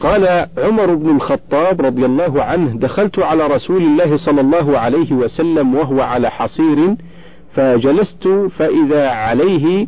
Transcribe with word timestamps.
قال 0.00 0.46
عمر 0.58 0.94
بن 0.94 1.16
الخطاب 1.16 1.80
رضي 1.80 2.04
الله 2.06 2.42
عنه 2.42 2.78
دخلت 2.78 3.18
على 3.18 3.46
رسول 3.46 3.82
الله 3.82 4.16
صلى 4.16 4.40
الله 4.40 4.78
عليه 4.78 5.12
وسلم 5.12 5.74
وهو 5.74 6.00
على 6.00 6.30
حصير 6.30 6.94
فجلست 7.54 8.28
فإذا 8.28 9.08
عليه 9.10 9.86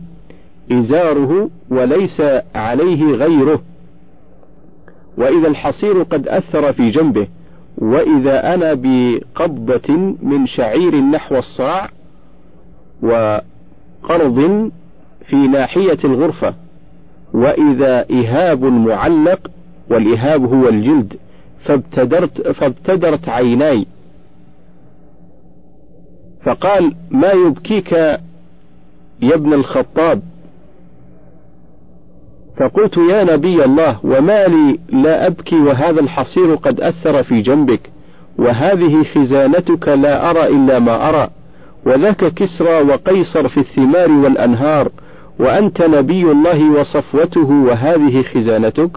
إزاره 0.72 1.50
وليس 1.70 2.22
عليه 2.54 3.04
غيره. 3.04 3.62
وإذا 5.18 5.48
الحصير 5.48 6.02
قد 6.02 6.28
أثر 6.28 6.72
في 6.72 6.90
جنبه 6.90 7.26
وإذا 7.78 8.54
أنا 8.54 8.74
بقبضة 8.74 9.94
من 10.22 10.46
شعير 10.46 10.96
نحو 11.00 11.36
الصاع 11.36 11.88
وقرض 13.02 14.70
في 15.26 15.36
ناحية 15.36 15.98
الغرفة 16.04 16.54
وإذا 17.34 18.06
إهاب 18.10 18.64
معلق 18.64 19.50
والإهاب 19.90 20.54
هو 20.54 20.68
الجلد 20.68 21.16
فابتدرت, 21.64 22.48
فابتدرت 22.50 23.28
عيناي. 23.28 23.86
فقال 26.44 26.94
ما 27.10 27.32
يبكيك 27.32 27.92
يا 27.92 29.34
ابن 29.34 29.52
الخطاب؟ 29.52 30.22
فقلت 32.60 32.96
يا 32.96 33.24
نبي 33.24 33.64
الله 33.64 33.98
وما 34.04 34.46
لي 34.46 34.78
لا 34.92 35.26
أبكي 35.26 35.56
وهذا 35.56 36.00
الحصير 36.00 36.54
قد 36.54 36.80
أثر 36.80 37.22
في 37.22 37.40
جنبك 37.42 37.90
وهذه 38.38 39.02
خزانتك 39.04 39.88
لا 39.88 40.30
أرى 40.30 40.46
إلا 40.46 40.78
ما 40.78 41.08
أرى 41.08 41.30
وذاك 41.86 42.24
كسرى 42.34 42.80
وقيصر 42.82 43.48
في 43.48 43.60
الثمار 43.60 44.10
والأنهار 44.12 44.90
وأنت 45.38 45.82
نبي 45.82 46.22
الله 46.22 46.70
وصفوته 46.70 47.50
وهذه 47.50 48.22
خزانتك؟ 48.22 48.90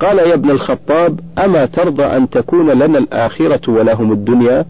قال 0.00 0.18
يا 0.18 0.34
ابن 0.34 0.50
الخطاب 0.50 1.20
أما 1.38 1.66
ترضى 1.66 2.02
أن 2.04 2.30
تكون 2.30 2.70
لنا 2.70 2.98
الآخرة 2.98 3.70
ولهم 3.70 4.12
الدنيا؟ 4.12 4.64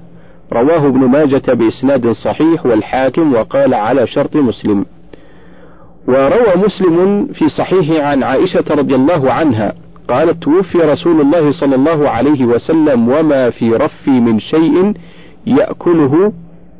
رواه 0.52 0.86
ابن 0.86 1.00
ماجة 1.00 1.52
بإسناد 1.52 2.10
صحيح 2.10 2.66
والحاكم 2.66 3.34
وقال 3.34 3.74
على 3.74 4.06
شرط 4.06 4.36
مسلم. 4.36 4.86
وروى 6.08 6.64
مسلم 6.66 7.26
في 7.26 7.48
صحيحه 7.48 8.06
عن 8.06 8.22
عائشة 8.22 8.64
رضي 8.70 8.94
الله 8.94 9.32
عنها 9.32 9.72
قالت 10.08 10.42
توفي 10.42 10.78
رسول 10.78 11.20
الله 11.20 11.52
صلى 11.52 11.74
الله 11.74 12.08
عليه 12.08 12.44
وسلم 12.44 13.08
وما 13.08 13.50
في 13.50 13.70
رفي 13.70 14.10
من 14.10 14.40
شيء 14.40 14.92
يأكله 15.46 16.32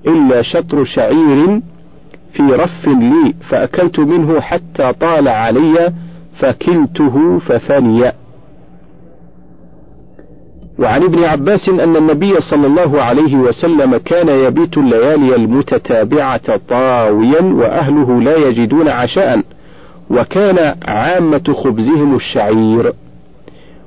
إلا 0.07 0.43
شطر 0.43 0.85
شعير 0.85 1.61
في 2.33 2.43
رف 2.43 2.87
لي 2.89 3.35
فأكلت 3.49 3.99
منه 3.99 4.41
حتى 4.41 4.93
طال 5.01 5.29
علي 5.29 5.93
فكلته 6.39 7.39
ففني 7.39 8.13
وعن 10.79 11.03
ابن 11.03 11.25
عباس 11.25 11.69
أن 11.69 11.97
النبي 11.97 12.41
صلى 12.41 12.67
الله 12.67 13.03
عليه 13.03 13.37
وسلم 13.37 13.97
كان 13.97 14.29
يبيت 14.29 14.79
الليالي 14.79 15.37
المتتابعة 15.37 16.57
طاويا 16.69 17.43
وأهله 17.43 18.21
لا 18.21 18.37
يجدون 18.37 18.89
عشاء 18.89 19.43
وكان 20.11 20.75
عامة 20.89 21.55
خبزهم 21.65 22.15
الشعير. 22.15 22.93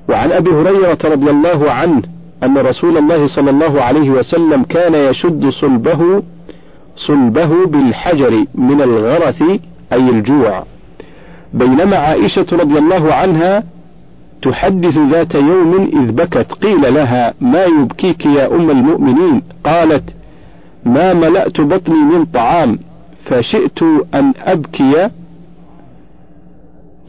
وعن 0.09 0.31
أبي 0.31 0.49
هريرة 0.49 0.97
رضي 1.03 1.29
الله 1.29 1.71
عنه 1.71 2.01
أن 2.43 2.57
رسول 2.57 2.97
الله 2.97 3.27
صلى 3.27 3.49
الله 3.49 3.81
عليه 3.81 4.09
وسلم 4.09 4.63
كان 4.63 4.93
يشد 4.95 5.49
صلبه 5.49 6.23
صلبه 6.95 7.65
بالحجر 7.65 8.45
من 8.55 8.81
الغرث 8.81 9.41
أي 9.93 10.09
الجوع. 10.09 10.63
بينما 11.53 11.97
عائشة 11.97 12.45
رضي 12.51 12.77
الله 12.77 13.13
عنها 13.13 13.63
تحدث 14.41 14.97
ذات 14.97 15.35
يوم 15.35 15.89
إذ 15.93 16.11
بكت 16.11 16.51
قيل 16.53 16.93
لها 16.93 17.33
ما 17.41 17.65
يبكيك 17.65 18.25
يا 18.25 18.55
أم 18.55 18.69
المؤمنين؟ 18.71 19.41
قالت 19.63 20.03
ما 20.85 21.13
ملأت 21.13 21.61
بطني 21.61 21.99
من 21.99 22.25
طعام 22.25 22.79
فشئت 23.25 23.83
أن 24.13 24.33
أبكي 24.37 25.09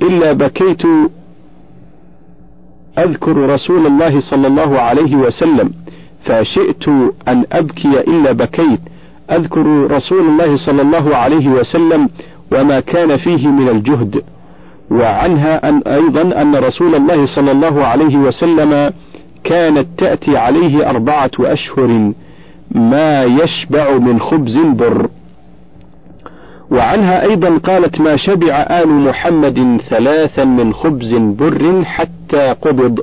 إلا 0.02 0.32
بكيت. 0.32 0.82
أذكر 2.98 3.36
رسول 3.36 3.86
الله 3.86 4.20
صلى 4.20 4.46
الله 4.46 4.80
عليه 4.80 5.16
وسلم 5.16 5.70
فشئت 6.24 6.88
أن 7.28 7.44
أبكي 7.52 8.00
إلا 8.00 8.32
بكيت. 8.32 8.80
أذكر 9.30 9.90
رسول 9.90 10.28
الله 10.28 10.56
صلى 10.56 10.82
الله 10.82 11.16
عليه 11.16 11.48
وسلم 11.48 12.08
وما 12.52 12.80
كان 12.80 13.16
فيه 13.16 13.48
من 13.48 13.68
الجهد. 13.68 14.22
وعنها 14.90 15.68
أن 15.68 15.82
أيضا 15.86 16.42
أن 16.42 16.56
رسول 16.56 16.94
الله 16.94 17.26
صلى 17.26 17.50
الله 17.50 17.84
عليه 17.84 18.16
وسلم 18.16 18.92
كانت 19.44 19.86
تأتي 19.98 20.36
عليه 20.36 20.90
أربعة 20.90 21.30
أشهر 21.40 22.12
ما 22.70 23.24
يشبع 23.24 23.98
من 23.98 24.20
خبز 24.20 24.56
بر 24.58 25.08
وعنها 26.70 27.22
أيضا 27.22 27.58
قالت 27.58 28.00
ما 28.00 28.16
شبع 28.16 28.66
آل 28.70 28.88
محمد 28.88 29.80
ثلاثا 29.88 30.44
من 30.44 30.74
خبز 30.74 31.14
بر 31.14 31.84
حتى 31.84 32.54
قبض 32.62 33.00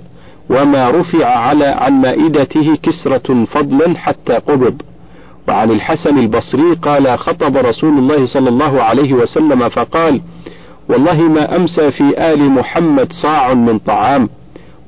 وما 0.49 0.89
رفع 0.91 1.25
على 1.25 1.65
عن 1.65 2.01
مائدته 2.01 2.77
كسرة 2.83 3.45
فضلا 3.45 3.97
حتى 3.97 4.33
قبض. 4.33 4.81
وعن 5.47 5.71
الحسن 5.71 6.17
البصري 6.17 6.73
قال 6.81 7.19
خطب 7.19 7.57
رسول 7.57 7.97
الله 7.97 8.25
صلى 8.25 8.49
الله 8.49 8.81
عليه 8.83 9.13
وسلم 9.13 9.69
فقال 9.69 10.21
والله 10.89 11.21
ما 11.21 11.55
أمسى 11.55 11.91
في 11.91 12.33
آل 12.33 12.49
محمد 12.51 13.13
صاع 13.21 13.53
من 13.53 13.79
طعام 13.79 14.29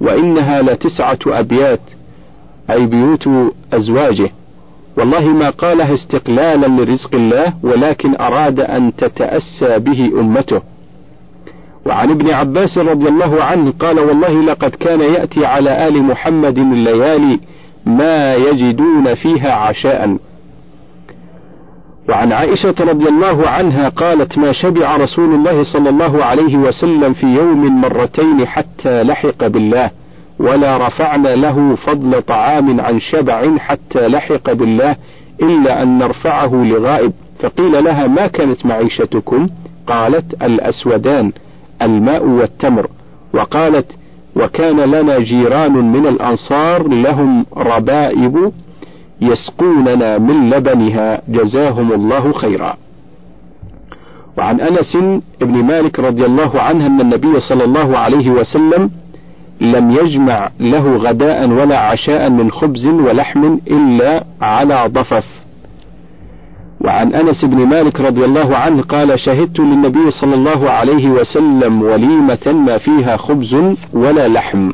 وإنها 0.01 0.61
لتسعة 0.61 1.19
أبيات 1.27 1.81
أي 2.71 2.85
بيوت 2.85 3.29
أزواجه. 3.73 4.29
والله 4.97 5.27
ما 5.27 5.49
قالها 5.49 5.93
استقلالا 5.93 6.67
لرزق 6.67 7.15
الله 7.15 7.53
ولكن 7.63 8.15
أراد 8.15 8.59
أن 8.59 8.95
تتأسى 8.95 9.79
به 9.79 10.11
أمته. 10.19 10.61
وعن 11.85 12.09
ابن 12.09 12.29
عباس 12.29 12.77
رضي 12.77 13.07
الله 13.07 13.43
عنه 13.43 13.73
قال 13.79 13.99
والله 13.99 14.41
لقد 14.41 14.69
كان 14.69 15.01
يأتي 15.01 15.45
على 15.45 15.87
آل 15.87 16.03
محمد 16.03 16.57
الليالي 16.57 17.39
ما 17.85 18.35
يجدون 18.35 19.15
فيها 19.15 19.51
عشاء. 19.53 20.17
وعن 22.09 22.33
عائشة 22.33 22.75
رضي 22.79 23.09
الله 23.09 23.49
عنها 23.49 23.89
قالت 23.89 24.37
ما 24.37 24.51
شبع 24.51 24.95
رسول 24.95 25.33
الله 25.35 25.63
صلى 25.63 25.89
الله 25.89 26.23
عليه 26.25 26.57
وسلم 26.57 27.13
في 27.13 27.25
يوم 27.25 27.81
مرتين 27.81 28.47
حتى 28.47 29.03
لحق 29.03 29.47
بالله 29.47 29.91
ولا 30.39 30.87
رفعنا 30.87 31.35
له 31.35 31.75
فضل 31.75 32.21
طعام 32.21 32.81
عن 32.81 32.99
شبع 32.99 33.57
حتى 33.57 34.07
لحق 34.07 34.53
بالله 34.53 34.95
إلا 35.41 35.83
أن 35.83 35.97
نرفعه 35.97 36.55
لغائب 36.55 37.13
فقيل 37.39 37.83
لها 37.83 38.07
ما 38.07 38.27
كانت 38.27 38.65
معيشتكم؟ 38.65 39.49
قالت 39.87 40.43
الأسودان 40.43 41.31
الماء 41.81 42.25
والتمر. 42.25 42.87
وقالت 43.33 43.91
وكان 44.35 44.79
لنا 44.79 45.19
جيران 45.19 45.71
من 45.91 46.07
الأنصار 46.07 46.87
لهم 46.87 47.45
ربائب 47.57 48.51
يسقوننا 49.21 50.17
من 50.17 50.49
لبنها 50.49 51.21
جزاهم 51.27 51.91
الله 51.91 52.31
خيرا. 52.33 52.77
وعن 54.37 54.59
أنس 54.59 54.97
بن 55.41 55.63
مالك 55.63 55.99
رضي 55.99 56.25
الله 56.25 56.61
عنه 56.61 56.85
أن 56.87 57.01
النبي 57.01 57.39
صلى 57.39 57.63
الله 57.63 57.97
عليه 57.97 58.29
وسلم 58.29 58.89
لم 59.61 59.91
يجمع 59.91 60.49
له 60.59 60.95
غداء 60.95 61.49
ولا 61.49 61.79
عشاء 61.79 62.29
من 62.29 62.51
خبز 62.51 62.85
ولحم 62.85 63.57
إلا 63.67 64.23
على 64.41 64.85
ضفف. 64.87 65.25
وعن 66.81 67.13
أنس 67.13 67.45
بن 67.45 67.57
مالك 67.65 68.01
رضي 68.01 68.25
الله 68.25 68.57
عنه 68.57 68.81
قال 68.81 69.19
شهدت 69.19 69.59
للنبي 69.59 70.11
صلى 70.11 70.35
الله 70.35 70.69
عليه 70.69 71.09
وسلم 71.09 71.81
وليمة 71.81 72.45
ما 72.65 72.77
فيها 72.77 73.17
خبز 73.17 73.55
ولا 73.93 74.27
لحم. 74.27 74.71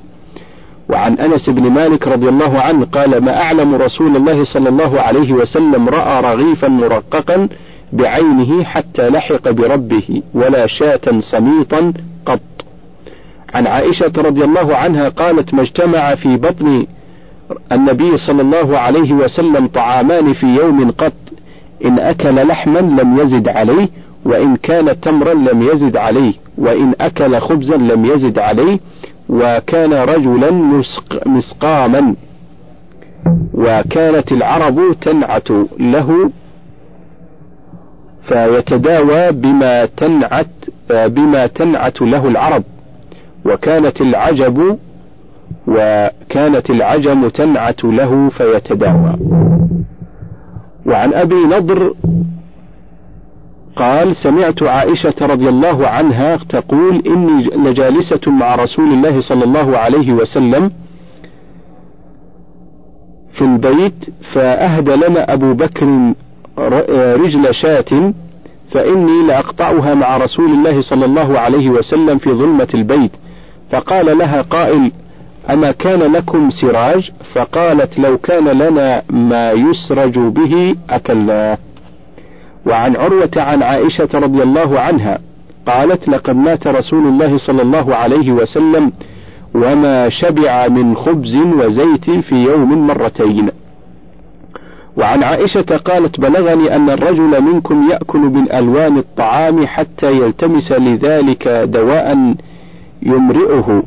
وعن 0.90 1.14
أنس 1.14 1.50
بن 1.50 1.72
مالك 1.72 2.08
رضي 2.08 2.30
الله 2.30 2.60
عنه 2.60 2.86
قال 2.86 3.18
ما 3.24 3.42
أعلم 3.42 3.76
رسول 3.76 4.16
الله 4.16 4.44
صلى 4.44 4.70
الله 4.70 5.02
عليه 5.02 5.34
وسلم 5.34 5.90
رأى 5.90 6.22
رغيفا 6.22 6.68
مرققا 6.68 7.50
بعينه 7.94 8.64
حتى 8.64 9.10
لحق 9.10 9.50
بربه 9.50 10.22
ولا 10.34 10.68
شاة 10.68 11.20
سميطا 11.32 11.94
قط. 12.26 12.40
عن 13.54 13.68
عائشة 13.68 14.12
رضي 14.18 14.44
الله 14.44 14.76
عنها 14.76 15.10
قالت 15.10 15.54
ما 15.54 15.62
اجتمع 15.62 16.16
في 16.16 16.38
بطن 16.38 16.86
النبي 17.72 18.18
صلى 18.18 18.42
الله 18.42 18.78
عليه 18.78 19.14
وسلم 19.14 19.68
طعامان 19.68 20.34
في 20.34 20.46
يوم 20.48 20.92
قط 20.92 21.14
إن 21.86 22.00
أكل 22.00 22.48
لحما 22.48 22.80
لم 22.80 23.20
يزد 23.20 23.48
عليه 23.48 23.90
وإن 24.26 24.56
كان 24.56 25.00
تمرا 25.02 25.34
لم 25.34 25.62
يزد 25.62 25.98
عليه 25.98 26.34
وإن 26.58 26.94
أكل 27.02 27.40
خبزا 27.40 27.78
لم 27.78 28.06
يزد 28.06 28.40
عليه 28.40 28.80
وكان 29.30 29.94
رجلا 29.94 30.52
مسق 30.52 31.28
مسقاما 31.28 32.16
وكانت 33.54 34.32
العرب 34.32 34.80
تنعت 35.02 35.50
له 35.80 36.32
فيتداوى 38.28 39.32
بما 39.32 39.86
تنعت 39.86 40.48
بما 40.90 41.48
تنعت 41.48 42.02
له 42.02 42.28
العرب. 42.28 42.64
وكانت 43.46 44.02
العجب 44.02 44.78
وكانت 45.68 46.70
العجم 46.70 47.28
تنعت 47.30 47.84
له 47.84 48.30
فيتداوى. 48.30 49.16
وعن 50.86 51.14
أبي 51.14 51.36
نضر 51.36 51.94
قال 53.76 54.16
سمعت 54.16 54.64
عائشة 54.64 55.14
رضي 55.22 55.50
الله 55.50 55.88
عنها 55.88 56.36
تقول 56.36 57.04
إني 57.08 57.44
لجالسة 57.44 58.32
مع 58.32 58.56
رسول 58.56 58.94
الله 58.94 59.22
صلى 59.22 59.44
الله 59.44 59.78
عليه 59.78 60.14
وسلم 60.14 60.72
في 63.34 63.42
البيت 63.42 63.94
فأهدى 64.34 64.96
لنا 64.96 65.34
أبو 65.34 65.54
بكر 65.54 66.14
رجل 67.24 67.54
شاة 67.54 68.14
فإني 68.72 69.28
لأقطعها 69.28 69.94
مع 69.94 70.18
رسول 70.18 70.52
الله 70.52 70.82
صلى 70.82 71.06
الله 71.06 71.40
عليه 71.40 71.70
وسلم 71.70 72.18
في 72.18 72.30
ظلمة 72.30 72.68
البيت. 72.74 73.12
فقال 73.72 74.18
لها 74.18 74.42
قائل 74.42 74.92
أما 75.50 75.72
كان 75.72 76.00
لكم 76.00 76.50
سراج؟ 76.50 77.12
فقالت 77.34 78.00
لو 78.00 78.18
كان 78.18 78.48
لنا 78.48 79.04
ما 79.10 79.52
يسرج 79.52 80.20
به 80.20 80.76
أكلناه. 80.90 81.58
وعن 82.66 82.96
عروة 82.96 83.32
عن 83.36 83.64
عائشة 83.64 84.10
رضي 84.14 84.44
الله 84.44 84.80
عنها 84.80 85.20
قالت 85.68 86.10
لقد 86.10 86.36
مات 86.36 86.68
رسول 86.68 87.08
الله 87.08 87.38
صلى 87.38 87.62
الله 87.62 87.96
عليه 87.96 88.32
وسلم 88.32 88.92
وما 89.56 90.10
شبع 90.10 90.68
من 90.68 90.96
خبز 90.96 91.36
وزيت 91.36 92.10
في 92.10 92.36
يوم 92.36 92.88
مرتين. 92.88 93.50
وعن 94.98 95.24
عائشة 95.24 95.78
قالت 95.86 96.20
بلغني 96.20 96.76
أن 96.76 96.90
الرجل 96.90 97.42
منكم 97.42 97.90
يأكل 97.92 98.20
من 98.20 98.52
ألوان 98.52 98.98
الطعام 98.98 99.68
حتى 99.68 100.12
يلتمس 100.12 100.72
لذلك 100.72 101.48
دواء 101.48 102.36
يمرئه. 103.02 103.84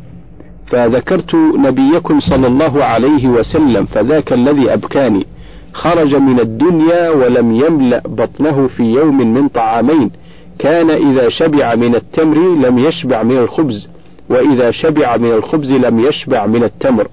فذكرت 0.66 1.34
نبيكم 1.58 2.20
صلى 2.20 2.46
الله 2.46 2.84
عليه 2.84 3.28
وسلم 3.28 3.84
فذاك 3.86 4.32
الذي 4.32 4.72
أبكاني. 4.72 5.26
خرج 5.72 6.14
من 6.14 6.40
الدنيا 6.40 7.10
ولم 7.10 7.54
يملأ 7.54 8.02
بطنه 8.06 8.68
في 8.68 8.82
يوم 8.82 9.34
من 9.34 9.48
طعامين. 9.48 10.10
كان 10.58 10.90
إذا 10.90 11.28
شبع 11.28 11.74
من 11.74 11.94
التمر 11.94 12.38
لم 12.54 12.78
يشبع 12.78 13.22
من 13.22 13.36
الخبز 13.38 13.88
وإذا 14.30 14.70
شبع 14.70 15.16
من 15.16 15.32
الخبز 15.32 15.72
لم 15.72 16.00
يشبع 16.00 16.46
من 16.46 16.64
التمر. 16.64 17.08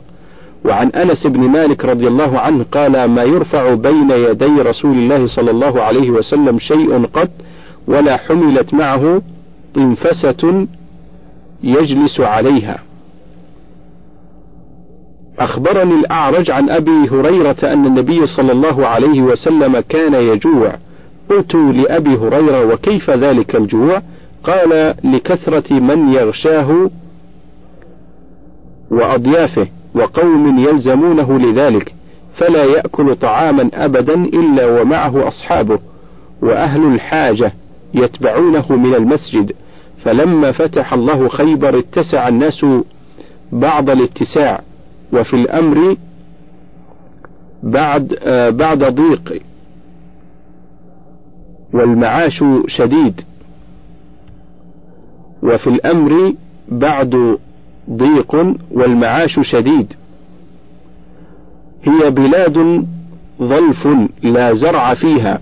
وعن 0.66 0.90
أنس 0.90 1.28
بن 1.28 1.40
مالك 1.40 1.86
رضي 1.86 2.08
الله 2.08 2.40
عنه 2.40 2.66
قال 2.72 3.06
ما 3.06 3.24
يرفع 3.24 3.74
بين 3.74 4.12
يدي 4.12 4.62
رسول 4.62 4.98
الله 4.98 5.28
صلى 5.28 5.52
الله 5.52 5.82
عليه 5.82 6.10
وسلم 6.10 6.60
شيء 6.60 7.06
قط 7.06 7.30
ولا 7.88 8.18
حملت 8.18 8.74
معه 8.74 9.22
طنفسة 9.76 10.68
يجلس 11.64 12.20
عليها. 12.20 12.80
أخبرني 15.40 15.94
الأعرج 15.94 16.52
عن 16.52 16.70
أبي 16.70 17.10
هريرة 17.12 17.56
أن 17.64 17.86
النبي 17.86 18.26
صلى 18.26 18.52
الله 18.52 18.88
عليه 18.88 19.22
وسلم 19.22 19.80
كان 19.80 20.14
يجوع. 20.14 20.76
قلت 21.30 21.56
لأبي 21.56 22.16
هريرة 22.18 22.74
وكيف 22.74 23.10
ذلك 23.10 23.56
الجوع؟ 23.56 24.02
قال 24.44 24.94
لكثرة 25.04 25.74
من 25.74 26.14
يغشاه 26.14 26.90
وأضيافه 28.92 29.68
وقوم 29.96 30.60
يلزمونه 30.60 31.40
لذلك 31.40 31.94
فلا 32.38 32.64
يأكل 32.64 33.16
طعاما 33.16 33.70
أبدا 33.74 34.14
إلا 34.14 34.82
ومعه 34.82 35.28
أصحابه 35.28 35.80
وأهل 36.42 36.94
الحاجة 36.94 37.54
يتبعونه 37.94 38.66
من 38.70 38.96
المسجد. 38.96 39.52
فلما 40.04 40.52
فتح 40.52 40.94
الله 40.94 41.28
خيبر 41.28 41.80
اتسع 41.80 42.28
الناس 42.28 42.66
بعض 43.52 43.90
الاتساع 43.90 44.62
وفي 45.16 45.34
الأمر 45.34 45.98
بعد 47.64 48.16
آه 48.22 48.50
بعد 48.50 48.84
ضيق 48.84 49.42
والمعاش 51.74 52.44
شديد 52.68 53.22
وفي 55.44 55.68
الأمر 55.68 56.34
بعد 56.68 57.38
ضيق 57.90 58.36
والمعاش 58.72 59.40
شديد. 59.42 59.94
هي 61.84 62.12
بلاد 62.12 62.86
ظلف 63.40 63.88
لا 64.24 64.54
زرع 64.54 64.94
فيها 64.94 65.40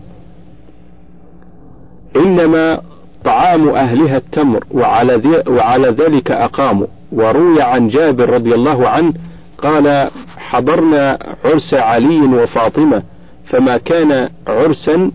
إنما 2.15 2.81
طعام 3.23 3.69
أهلها 3.69 4.17
التمر 4.17 4.65
وعلى, 4.71 5.43
وعلى 5.47 5.87
ذلك 5.87 6.31
أقاموا. 6.31 6.87
وروي 7.11 7.61
عن 7.61 7.87
جابر 7.87 8.29
رضي 8.29 8.55
الله 8.55 8.89
عنه 8.89 9.13
قال 9.57 10.11
حضرنا 10.37 11.19
عرس 11.45 11.73
علي 11.73 12.19
وفاطمة 12.21 13.03
فما 13.45 13.77
كان 13.77 14.29
عرسا 14.47 15.11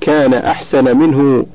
كان 0.00 0.34
أحسن 0.34 0.96
منه 0.98 1.46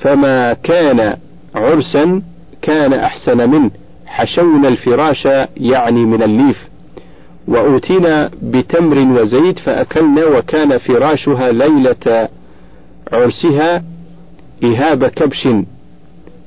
فما 0.00 0.52
كان 0.52 1.16
عرسا 1.54 2.22
كان 2.62 2.92
أحسن 2.92 3.50
منه. 3.50 3.70
حشونا 4.06 4.68
الفراش 4.68 5.28
يعني 5.56 6.04
من 6.04 6.22
الليف. 6.22 6.68
وأوتينا 7.48 8.30
بتمر 8.42 9.20
وزيت 9.20 9.58
فأكلنا 9.58 10.24
وكان 10.26 10.78
فراشها 10.78 11.52
ليلة 11.52 12.28
عرسها 13.12 13.82
إهاب 14.64 15.04
كبش. 15.06 15.48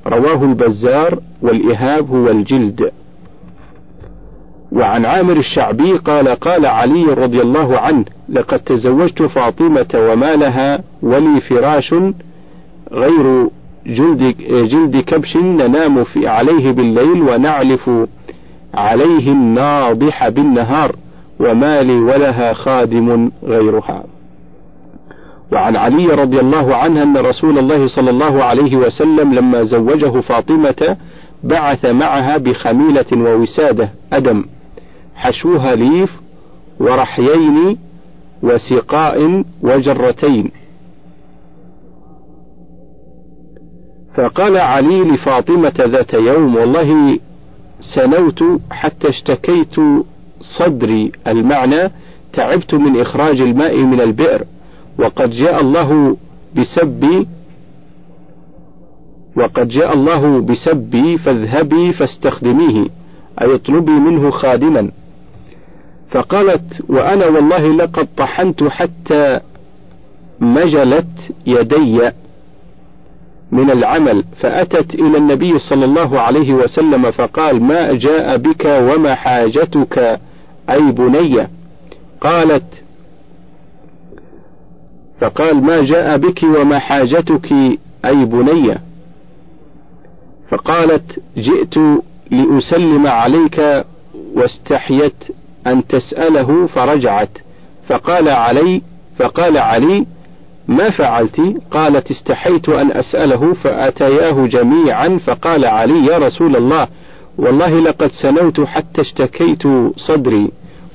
رواه 0.07 0.43
البزار 0.43 1.19
والإهاب 1.41 2.09
هو 2.09 2.29
الجلد. 2.29 2.91
وعن 4.71 5.05
عامر 5.05 5.37
الشعبي 5.37 5.93
قال 5.93 6.27
قال 6.27 6.65
علي 6.65 7.03
رضي 7.03 7.41
الله 7.41 7.79
عنه 7.79 8.05
لقد 8.29 8.59
تزوجت 8.59 9.21
فاطمة 9.21 9.87
وما 9.95 10.35
لها 10.35 10.79
ولي 11.01 11.41
فراش 11.41 11.95
غير 12.91 13.49
جلد, 13.87 14.35
جلد 14.49 14.97
كبش 14.97 15.37
ننام 15.37 16.03
في 16.03 16.27
عليه 16.27 16.71
بالليل 16.71 17.21
ونعلف 17.21 17.89
عليه 18.73 19.31
الناضح 19.31 20.29
بالنهار 20.29 20.95
وما 21.39 21.81
لي 21.81 21.93
ولها 21.99 22.53
خادم 22.53 23.31
غيرها. 23.43 24.03
وعن 25.51 25.75
علي 25.75 26.05
رضي 26.05 26.39
الله 26.39 26.75
عنه 26.75 27.03
أن 27.03 27.17
رسول 27.17 27.57
الله 27.57 27.87
صلى 27.87 28.09
الله 28.09 28.43
عليه 28.43 28.75
وسلم 28.77 29.33
لما 29.33 29.63
زوجه 29.63 30.19
فاطمة 30.19 30.97
بعث 31.43 31.85
معها 31.85 32.37
بخميلة 32.37 33.05
ووسادة 33.13 33.89
أدم. 34.13 34.45
حشوها 35.19 35.75
ليف 35.75 36.11
ورحيين 36.79 37.77
وسقاء 38.43 39.43
وجرتين. 39.61 40.51
فقال 44.15 44.57
علي 44.57 45.01
لفاطمة 45.03 45.73
ذات 45.79 46.13
يوم 46.13 46.55
والله 46.55 47.19
سنوت 47.95 48.43
حتى 48.71 49.09
اشتكيت 49.09 49.75
صدري 50.41 51.11
المعنى 51.27 51.91
تعبت 52.33 52.73
من 52.73 52.99
إخراج 53.01 53.41
الماء 53.41 53.77
من 53.77 54.01
البئر 54.01 54.43
وقد 54.99 55.29
جاء 55.29 55.61
الله 55.61 56.17
بسبي 56.55 57.27
وقد 59.37 59.67
جاء 59.67 59.93
الله 59.93 60.41
بسبي 60.41 61.17
فاذهبي 61.17 61.93
فاستخدميه 61.93 62.87
أي 63.41 63.55
اطلبي 63.55 63.91
منه 63.91 64.29
خادما. 64.29 64.91
فقالت 66.11 66.83
وأنا 66.89 67.25
والله 67.25 67.67
لقد 67.73 68.07
طحنت 68.17 68.63
حتى 68.63 69.39
مجلت 70.39 71.07
يدي 71.47 72.11
من 73.51 73.71
العمل 73.71 74.23
فأتت 74.39 74.93
إلى 74.95 75.17
النبي 75.17 75.59
صلى 75.59 75.85
الله 75.85 76.19
عليه 76.19 76.53
وسلم 76.53 77.11
فقال 77.11 77.63
ما 77.63 77.93
جاء 77.93 78.37
بك 78.37 78.65
وما 78.65 79.15
حاجتك 79.15 80.19
أي 80.69 80.91
بني؟ 80.91 81.47
قالت 82.21 82.83
فقال 85.21 85.63
ما 85.63 85.81
جاء 85.83 86.17
بك 86.17 86.43
وما 86.43 86.79
حاجتك 86.79 87.51
أي 88.05 88.25
بني؟ 88.25 88.75
فقالت 90.49 91.19
جئت 91.37 91.75
لأسلم 92.31 93.07
عليك 93.07 93.85
واستحيت 94.35 95.23
أن 95.67 95.87
تسأله 95.87 96.67
فرجعت 96.67 97.37
فقال 97.87 98.29
علي 98.29 98.81
فقال 99.19 99.57
علي 99.57 100.05
ما 100.67 100.89
فعلت؟ 100.89 101.41
قالت 101.71 102.11
استحيت 102.11 102.69
أن 102.69 102.91
أسأله 102.91 103.53
فأتياه 103.53 104.47
جميعا. 104.47 105.19
فقال 105.25 105.65
علي 105.65 106.05
يا 106.05 106.17
رسول 106.17 106.55
الله 106.55 106.87
والله 107.37 107.79
لقد 107.79 108.11
سنوت 108.11 108.61
حتى 108.61 109.01
اشتكيت 109.01 109.63
صدري. 109.97 110.51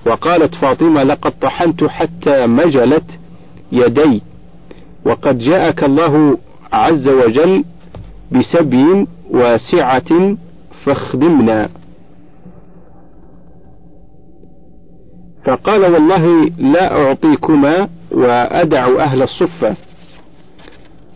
وقالت 0.06 0.54
فاطمة 0.54 1.02
لقد 1.02 1.32
طحنت 1.40 1.84
حتى 1.84 2.46
مجلت 2.46 3.04
يدي 3.72 4.22
وقد 5.04 5.38
جاءك 5.38 5.84
الله 5.84 6.38
عز 6.72 7.08
وجل 7.08 7.64
بسبي 8.32 9.06
واسعة 9.30 10.36
فاخدمنا. 10.84 11.68
فقال 15.44 15.80
والله 15.92 16.50
لا 16.58 16.96
أعطيكما 16.96 17.88
وأدع 18.12 18.86
أهل 18.98 19.22
الصفة. 19.22 19.76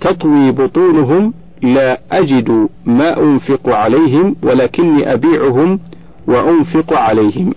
تطوي 0.01 0.53
بطونهم 0.53 1.35
لا 1.63 2.01
أجد 2.13 2.69
ما 2.87 3.21
أنفق 3.21 3.69
عليهم 3.69 4.37
ولكني 4.43 5.13
أبيعهم 5.13 5.81
وأنفق 6.27 6.93
عليهم. 6.93 7.55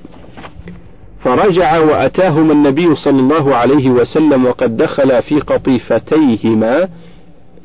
فرجع 1.24 1.80
وأتاهما 1.80 2.54
النبي 2.54 2.96
صلى 2.96 3.20
الله 3.20 3.56
عليه 3.56 3.90
وسلم 3.90 4.46
وقد 4.46 4.78
دخل 4.78 5.22
في 5.22 5.40
قطيفتيهما. 5.40 6.88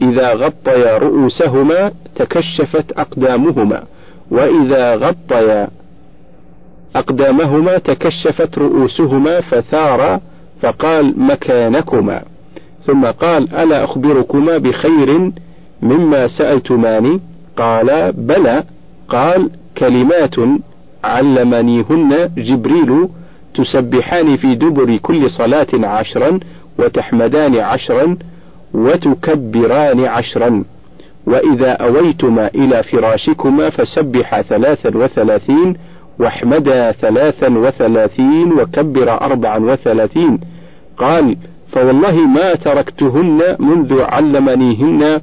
إذا 0.03 0.35
غطيا 0.35 0.99
رؤوسهما 0.99 1.93
تكشفت 2.17 2.93
أقدامهما. 2.93 3.83
وإذا 4.31 4.97
غطيا 4.97 5.69
أقدامهما 6.97 7.79
تكشفت 7.79 8.59
رؤوسهما 8.59 9.41
فثار 9.41 10.21
فقال 10.63 11.21
مكانكما. 11.21 12.23
ثم 12.87 13.05
قال 13.05 13.55
ألا 13.55 13.85
أخبركما 13.85 14.59
بخير 14.59 15.33
مما 15.83 16.27
سألتماني؟ 16.27 17.21
قال 17.57 18.13
بلى. 18.13 18.65
قال 19.09 19.51
كلمات 19.79 20.35
علمنيهن 21.05 22.31
جبريل 22.39 23.09
تسبحان 23.55 24.37
في 24.37 24.55
دبر 24.55 24.97
كل 24.97 25.31
صلاة 25.31 25.67
عشرا 25.75 26.41
وتحمدان 26.79 27.57
عشرا 27.57 28.17
وتكبران 28.75 30.05
عشرا. 30.05 30.65
وإذا 31.27 31.71
أويتما 31.71 32.51
إلى 32.55 32.83
فراشكما 32.83 33.71
فسبحا 33.71 34.43
ثلاثا 34.43 34.97
وثلاثين 34.97 35.77
واحمدا 36.21 36.93
ثلاثا 36.93 37.59
وثلاثين 37.59 38.53
وكبر 38.53 39.21
أربعا 39.21 39.59
وثلاثين. 39.59 40.41
قال 40.99 41.37
فوالله 41.73 42.27
ما 42.27 42.55
تركتهن 42.55 43.57
منذ 43.59 44.03
علمنيهن. 44.03 45.21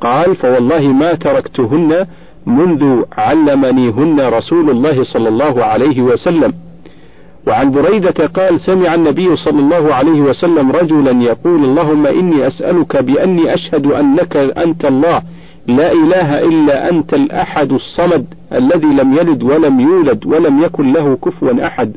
قال 0.00 0.36
فوالله 0.36 0.80
ما 0.80 1.14
تركتهن 1.14 2.06
منذ 2.46 3.02
علمنيهن 3.12 4.20
رسول 4.20 4.70
الله 4.70 5.02
صلى 5.02 5.28
الله 5.28 5.64
عليه 5.64 6.02
وسلم. 6.02 6.52
وعن 7.46 7.70
بريدة 7.70 8.26
قال 8.26 8.60
سمع 8.60 8.94
النبي 8.94 9.36
صلى 9.36 9.60
الله 9.60 9.94
عليه 9.94 10.20
وسلم 10.20 10.72
رجلا 10.72 11.22
يقول 11.22 11.64
اللهم 11.64 12.06
إني 12.06 12.46
أسألك 12.46 12.96
بأني 12.96 13.54
أشهد 13.54 13.86
أنك 13.86 14.36
أنت 14.36 14.84
الله. 14.84 15.22
لا 15.66 15.92
إله 15.92 16.38
إلا 16.38 16.90
أنت 16.90 17.14
الأحد 17.14 17.72
الصمد 17.72 18.26
الذي 18.52 18.86
لم 18.86 19.16
يلد 19.16 19.42
ولم 19.42 19.80
يولد 19.80 20.26
ولم 20.26 20.62
يكن 20.62 20.92
له 20.92 21.16
كفوا 21.16 21.66
أحد. 21.66 21.96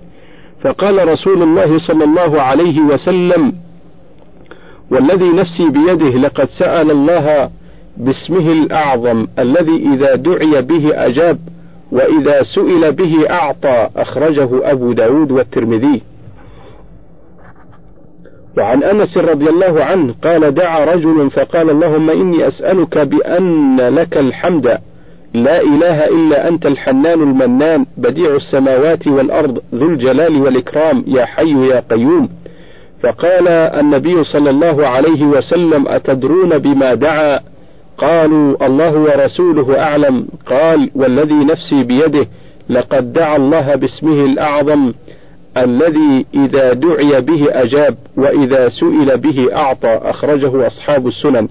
فقال 0.64 1.08
رسول 1.08 1.44
الله 1.44 1.78
صلى 1.78 2.04
الله 2.04 2.42
عليه 2.42 2.82
وسلم 2.82 3.54
والذي 4.92 5.30
نفسي 5.30 5.70
بيده 5.70 6.18
لقد 6.18 6.46
سأل 6.60 6.92
الله 6.92 7.50
باسمه 7.98 8.52
الأعظم 8.52 9.28
الذي 9.40 9.86
إذا 9.94 10.16
دعي 10.16 10.62
به 10.62 11.06
أجاب 11.06 11.40
وإذا 11.92 12.44
سئل 12.56 12.92
به 12.92 13.30
أعطى 13.30 13.90
أخرجه 13.96 14.72
أبو 14.72 14.94
داود 14.94 15.32
والترمذي. 15.32 16.02
وعن 18.58 18.84
أنس 18.84 19.18
رضي 19.18 19.50
الله 19.50 19.84
عنه 19.84 20.14
قال 20.24 20.54
دعا 20.54 20.86
رجل 20.86 21.30
فقال 21.32 21.70
اللهم 21.70 22.10
إني 22.10 22.48
أسألك 22.48 22.98
بأن 22.98 23.78
لك 23.80 24.18
الحمد. 24.18 24.78
لا 25.34 25.62
إله 25.62 26.08
إلا 26.08 26.48
أنت 26.48 26.66
الحنان 26.66 27.22
المنان 27.22 27.86
بديع 27.98 28.36
السماوات 28.36 29.08
والأرض 29.08 29.62
ذو 29.76 29.90
الجلال 29.90 30.42
والإكرام 30.42 31.04
يا 31.08 31.26
حي 31.26 31.68
يا 31.68 31.84
قيوم. 31.90 32.30
فقال 33.04 33.48
النبي 33.48 34.24
صلى 34.24 34.50
الله 34.50 34.88
عليه 34.88 35.26
وسلم 35.26 35.88
أتدرون 35.88 36.58
بما 36.58 36.94
دعا؟ 36.94 37.40
قالوا 37.98 38.66
الله 38.66 38.94
ورسوله 39.00 39.80
أعلم. 39.80 40.28
قال 40.48 40.92
والذي 40.96 41.36
نفسي 41.36 41.84
بيده 41.84 42.28
لقد 42.70 43.14
دعا 43.14 43.36
الله 43.36 43.76
باسمه 43.76 44.26
الأعظم. 44.26 44.94
الذي 45.64 46.26
إذا 46.34 46.74
دعي 46.74 47.22
به 47.22 47.48
أجاب 47.50 47.96
وإذا 48.18 48.70
سئل 48.70 49.18
به 49.18 49.56
أعطى 49.56 50.00
أخرجه 50.04 50.68
أصحاب 50.68 51.08
السنن. 51.08 51.48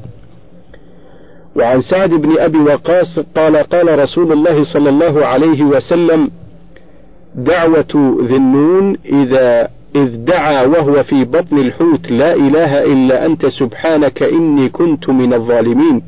وعن 1.56 1.80
سعد 1.80 2.10
بن 2.10 2.38
أبي 2.38 2.58
وقاص 2.58 3.18
قال 3.36 3.56
قال 3.56 3.98
رسول 3.98 4.32
الله 4.32 4.64
صلى 4.64 4.88
الله 4.88 5.26
عليه 5.26 5.62
وسلم 5.64 6.30
دعوة 7.34 8.18
ذي 8.28 8.36
النون 8.36 8.96
إذا 9.04 9.68
إذ 9.96 10.24
دعا 10.24 10.62
وهو 10.64 11.02
في 11.02 11.24
بطن 11.24 11.58
الحوت 11.58 12.10
لا 12.10 12.34
إله 12.34 12.84
إلا 12.84 13.26
أنت 13.26 13.46
سبحانك 13.46 14.22
إني 14.22 14.68
كنت 14.68 15.08
من 15.08 15.34
الظالمين 15.34 16.02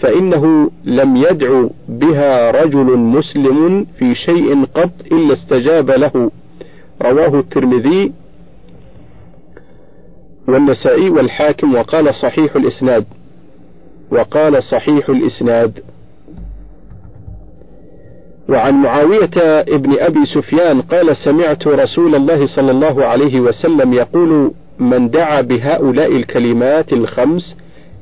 فإنه 0.00 0.70
لم 0.84 1.16
يدع 1.16 1.64
بها 1.88 2.50
رجل 2.50 2.96
مسلم 2.96 3.86
في 3.98 4.14
شيء 4.14 4.64
قط 4.74 4.90
إلا 5.12 5.32
استجاب 5.32 5.90
له. 5.90 6.30
رواه 7.02 7.40
الترمذي 7.40 8.12
والنسائي 10.48 11.10
والحاكم 11.10 11.74
وقال 11.74 12.14
صحيح 12.14 12.56
الإسناد 12.56 13.04
وقال 14.10 14.62
صحيح 14.62 15.08
الإسناد. 15.08 15.80
وعن 18.48 18.74
معاوية 18.74 19.30
ابن 19.60 19.98
أبي 19.98 20.26
سفيان 20.26 20.82
قال 20.82 21.16
سمعت 21.16 21.66
رسول 21.66 22.14
الله 22.14 22.46
صلى 22.46 22.70
الله 22.70 23.04
عليه 23.04 23.40
وسلم 23.40 23.92
يقول 23.92 24.52
من 24.78 25.10
دعا 25.10 25.40
بهؤلاء 25.40 26.16
الكلمات 26.16 26.92
الخمس 26.92 27.56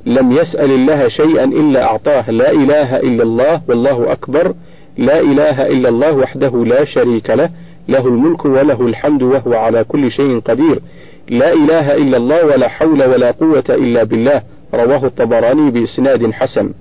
لم 0.06 0.32
يسأل 0.32 0.70
الله 0.70 1.08
شيئا 1.08 1.44
إلا 1.44 1.82
أعطاه. 1.84 2.30
لا 2.30 2.50
إله 2.50 2.96
إلا 2.96 3.22
الله 3.22 3.62
والله 3.68 4.12
أكبر. 4.12 4.54
لا 4.96 5.20
إله 5.20 5.66
إلا 5.66 5.88
الله 5.88 6.12
وحده 6.12 6.64
لا 6.64 6.84
شريك 6.84 7.30
له. 7.30 7.50
له 7.88 8.08
الملك 8.08 8.44
وله 8.44 8.86
الحمد 8.86 9.22
وهو 9.22 9.54
على 9.54 9.84
كل 9.84 10.10
شيء 10.10 10.40
قدير. 10.40 10.80
لا 11.28 11.52
إله 11.52 11.94
إلا 11.94 12.16
الله 12.16 12.46
ولا 12.46 12.68
حول 12.68 13.04
ولا 13.04 13.30
قوة 13.30 13.64
إلا 13.70 14.02
بالله. 14.04 14.42
رواه 14.74 15.06
الطبراني 15.06 15.70
بإسناد 15.70 16.30
حسن. 16.30 16.72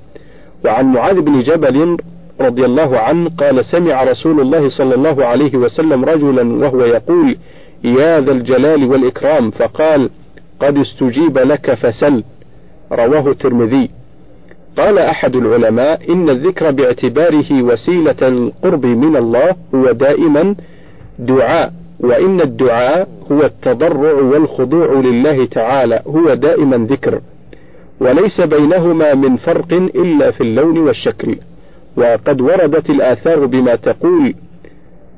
وعن 0.66 0.86
معاذ 0.86 1.22
بن 1.22 1.42
جبل 1.42 1.98
رضي 2.42 2.66
الله 2.66 3.00
عنه 3.00 3.30
قال 3.38 3.66
سمع 3.66 4.04
رسول 4.04 4.42
الله 4.42 4.70
صلى 4.70 4.96
الله 4.96 5.26
عليه 5.26 5.56
وسلم 5.56 6.06
رجلا 6.06 6.54
وهو 6.66 6.82
يقول 6.86 7.38
يا 7.84 8.20
ذا 8.20 8.32
الجلال 8.32 8.86
والإكرام. 8.86 9.52
فقال 9.52 10.10
قد 10.62 10.78
استجيب 10.78 11.38
لك 11.38 11.74
فسل. 11.74 12.24
رواه 12.92 13.32
الترمذي. 13.32 13.90
قال 14.78 15.00
أحد 15.00 15.36
العلماء 15.36 16.14
إن 16.14 16.30
الذكر 16.30 16.72
باعتباره 16.72 17.64
وسيلة 17.64 18.22
القرب 18.22 18.86
من 18.86 19.16
الله 19.16 19.56
هو 19.76 19.92
دائما 19.92 20.56
دعاء 21.20 21.74
وإن 22.00 22.42
الدعاء 22.42 23.08
هو 23.32 23.42
التضرع 23.44 24.14
والخضوع 24.14 24.94
لله 24.94 25.46
تعالى 25.46 26.02
هو 26.08 26.34
دائما 26.34 26.88
ذكر. 26.90 27.22
وليس 28.00 28.42
بينهما 28.42 29.14
من 29.14 29.38
فرق 29.38 29.74
إلا 29.74 30.32
في 30.32 30.42
اللون 30.42 30.78
والشكل. 30.78 31.36
وقد 31.98 32.42
وردت 32.42 32.90
الآثار 32.90 33.46
بما 33.46 33.76
تقول. 33.76 34.36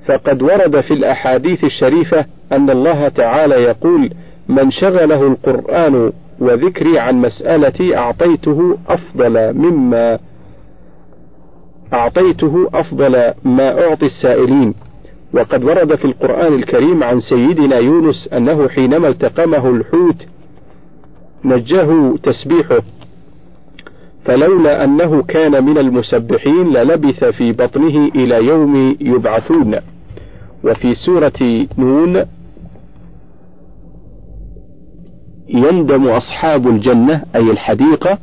فقد 0.08 0.42
ورد 0.42 0.82
في 0.82 0.94
الأحاديث 0.94 1.64
الشريفة 1.64 2.26
أن 2.52 2.70
الله 2.70 3.10
تعالى 3.10 3.56
يقول 3.56 4.10
من 4.50 4.72
شغله 4.72 5.28
القرآن 5.28 6.12
وذكري 6.40 7.00
عن 7.00 7.16
مسألتي 7.16 7.98
أعطيته 7.98 8.78
أفضل 8.88 9.54
مما 9.54 10.20
أعطيته 11.94 12.70
أفضل 12.74 13.34
ما 13.44 13.88
أعطي 13.88 14.06
السائلين. 14.06 14.74
وقد 15.34 15.64
ورد 15.64 15.96
في 15.96 16.06
القرآن 16.06 16.54
الكريم 16.54 17.04
عن 17.04 17.20
سيدنا 17.20 17.78
يونس 17.78 18.30
أنه 18.34 18.68
حينما 18.68 19.08
التقمه 19.08 19.70
الحوت 19.70 20.28
نجاه 21.46 22.16
تسبيحه 22.24 22.82
فلولا 24.26 24.84
أنه 24.84 25.24
كان 25.24 25.64
من 25.64 25.78
المسبحين 25.78 26.68
للبث 26.68 27.24
في 27.24 27.52
بطنه 27.52 28.08
إلى 28.16 28.46
يوم 28.46 28.96
يبعثون. 29.02 29.76
وفي 30.64 30.96
سورة 30.96 31.68
نون 31.78 32.26
يندم 35.50 36.08
أصحاب 36.08 36.68
الجنة 36.68 37.24
أي 37.36 37.52
الحديقة 37.52 38.18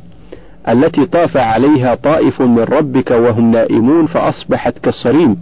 التي 0.69 1.07
طاف 1.07 1.37
عليها 1.37 1.95
طائف 1.95 2.43
من 2.43 2.59
ربك 2.59 3.11
وهم 3.11 3.51
نائمون 3.51 4.07
فأصبحت 4.07 4.79
كالصريم. 4.79 5.37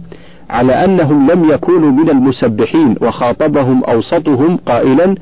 على 0.49 0.73
أنهم 0.85 1.31
لم 1.31 1.49
يكونوا 1.51 1.91
من 1.91 2.09
المسبحين 2.09 2.95
وخاطبهم 3.01 3.83
أوسطهم 3.83 4.57
قائلا 4.57 5.15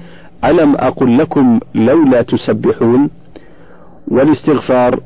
ألم 0.45 0.75
أقل 0.75 1.17
لكم 1.17 1.59
لولا 1.75 2.21
تسبحون؟ 2.21 3.09
والاستغفار 4.07 4.99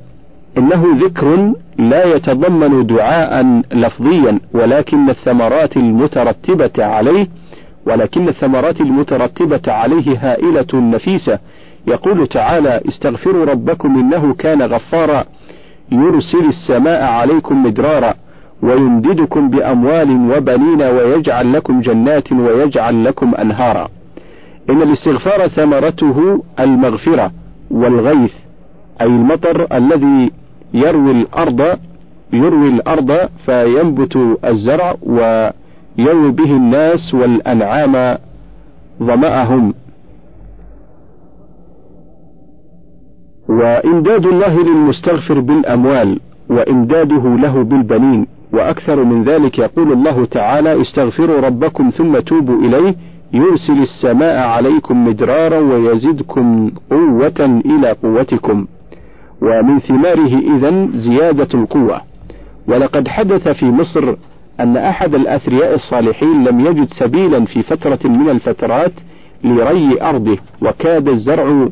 إنه 0.58 0.86
ذكر 1.02 1.54
لا 1.78 2.16
يتضمن 2.16 2.86
دعاء 2.88 3.62
لفظيا 3.74 4.40
ولكن 4.54 5.10
الثمرات 5.10 5.78
المترتبة 5.78 6.86
عليه 6.86 7.28
ولكن 7.86 8.28
الثمرات 8.28 8.82
المترتبة 8.82 9.62
عليه 9.68 10.18
هائلة 10.22 10.68
نفيسة. 10.74 11.40
يقول 11.88 12.28
تعالى 12.28 12.82
استغفروا 12.88 13.46
ربكم 13.46 14.00
إنه 14.00 14.34
كان 14.34 14.62
غفارا 14.62 15.26
يرسل 15.92 16.46
السماء 16.48 17.04
عليكم 17.04 17.64
مدرارا. 17.64 18.14
ويمددكم 18.64 19.50
بأموال 19.50 20.32
وبنين 20.32 20.82
ويجعل 20.82 21.54
لكم 21.54 21.82
جنات 21.82 22.32
ويجعل 22.32 23.06
لكم 23.06 23.36
أنهارا. 23.36 23.88
إن 24.70 24.82
الاستغفار 24.82 25.48
ثمرته 25.48 26.44
المغفرة 26.60 27.32
والغيث 27.72 28.34
أي 29.02 29.06
المطر 29.06 29.78
الذي 29.78 30.32
يروي 30.74 31.12
الأرض 31.12 31.78
يروي 32.34 32.68
الأرض 32.68 33.30
فينبت 33.46 34.18
الزرع 34.46 34.96
ويروي 35.04 36.32
به 36.32 36.52
الناس 36.52 37.14
والأنعام 37.14 38.18
ظمأهم. 39.04 39.74
وإمداد 43.50 44.26
الله 44.26 44.64
للمستغفر 44.64 45.40
بالأموال 45.40 46.20
وإمداده 46.50 47.36
له 47.36 47.64
بالبنين. 47.64 48.28
وأكثر 48.54 49.04
من 49.04 49.24
ذلك 49.24 49.60
يقول 49.60 49.92
الله 49.92 50.25
تعالى 50.25 50.82
استغفروا 50.82 51.39
ربكم 51.42 51.89
ثم 51.89 52.20
توبوا 52.20 52.56
إليه 52.56 52.96
يرسل 53.34 53.82
السماء 53.82 54.48
عليكم 54.48 55.08
مدرارا 55.08 55.60
ويزدكم 55.60 56.72
قوة 56.92 57.62
إلى 57.66 57.92
قوتكم. 58.04 58.68
ومن 59.42 59.80
ثماره 59.80 60.58
إذا 60.58 60.88
زيادة 60.92 61.48
القوة. 61.54 62.01
ولقد 62.68 63.08
حدث 63.08 63.48
في 63.48 63.66
مصر 63.66 64.16
أن 64.60 64.77
أحد 64.77 65.16
الأثرياء 65.16 65.75
الصالحين 65.75 66.44
لم 66.44 66.60
يجد 66.60 66.88
سبيلا 67.00 67.46
في 67.46 67.63
فترة 67.63 68.00
من 68.10 68.30
الفترات 68.30 68.92
لري 69.44 70.01
أرضه 70.01 70.38
وكاد 70.62 71.08
الزرع 71.08 71.70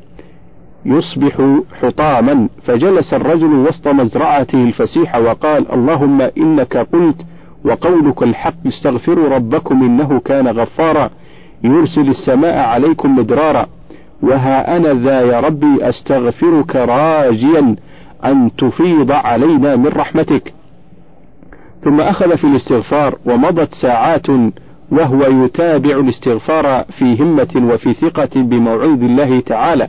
يصبح 0.85 1.61
حطاما. 1.81 2.49
فجلس 2.65 3.13
الرجل 3.13 3.53
وسط 3.53 3.87
مزرعته 3.87 4.63
الفسيحة 4.63 5.21
وقال 5.21 5.71
اللهم 5.71 6.21
إنك 6.21 6.77
قلت 6.77 7.25
وقولك 7.65 8.23
الحق 8.23 8.67
استغفروا 8.67 9.29
ربكم 9.29 9.83
إنه 9.83 10.19
كان 10.19 10.47
غفارا. 10.47 11.09
يرسل 11.63 12.09
السماء 12.09 12.57
عليكم 12.57 13.15
مدرارا. 13.15 13.65
وها 14.21 14.77
أنا 14.77 14.93
ذا 14.93 15.21
يا 15.21 15.39
ربي 15.39 15.89
أستغفرك 15.89 16.75
راجيا 16.75 17.75
أن 18.25 18.51
تفيض 18.57 19.11
علينا 19.11 19.75
من 19.75 19.87
رحمتك. 19.87 20.53
ثم 21.83 22.01
أخذ 22.01 22.37
في 22.37 22.47
الاستغفار 22.47 23.15
ومضت 23.25 23.73
ساعات 23.81 24.27
وهو 24.91 25.43
يتابع 25.45 25.95
الاستغفار 25.99 26.83
في 26.83 27.23
همة 27.23 27.73
وفي 27.73 27.93
ثقة 27.93 28.29
بموعود 28.35 29.03
الله 29.03 29.39
تعالى. 29.39 29.87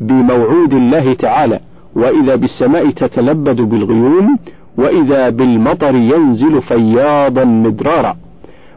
بموعود 0.00 0.72
الله 0.72 1.14
تعالى 1.14 1.60
وإذا 1.96 2.34
بالسماء 2.36 2.90
تتلبد 2.90 3.60
بالغيوم 3.60 4.38
وإذا 4.78 5.28
بالمطر 5.28 5.94
ينزل 5.94 6.62
فياضا 6.62 7.44
مدرارا. 7.44 8.16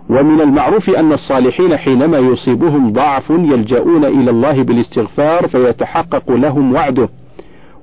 ومن 0.09 0.41
المعروف 0.41 0.89
أن 0.89 1.13
الصالحين 1.13 1.77
حينما 1.77 2.17
يصيبهم 2.17 2.91
ضعف 2.91 3.29
يلجؤون 3.29 4.05
إلى 4.05 4.31
الله 4.31 4.63
بالاستغفار 4.63 5.47
فيتحقق 5.47 6.31
لهم 6.31 6.73
وعده 6.73 7.09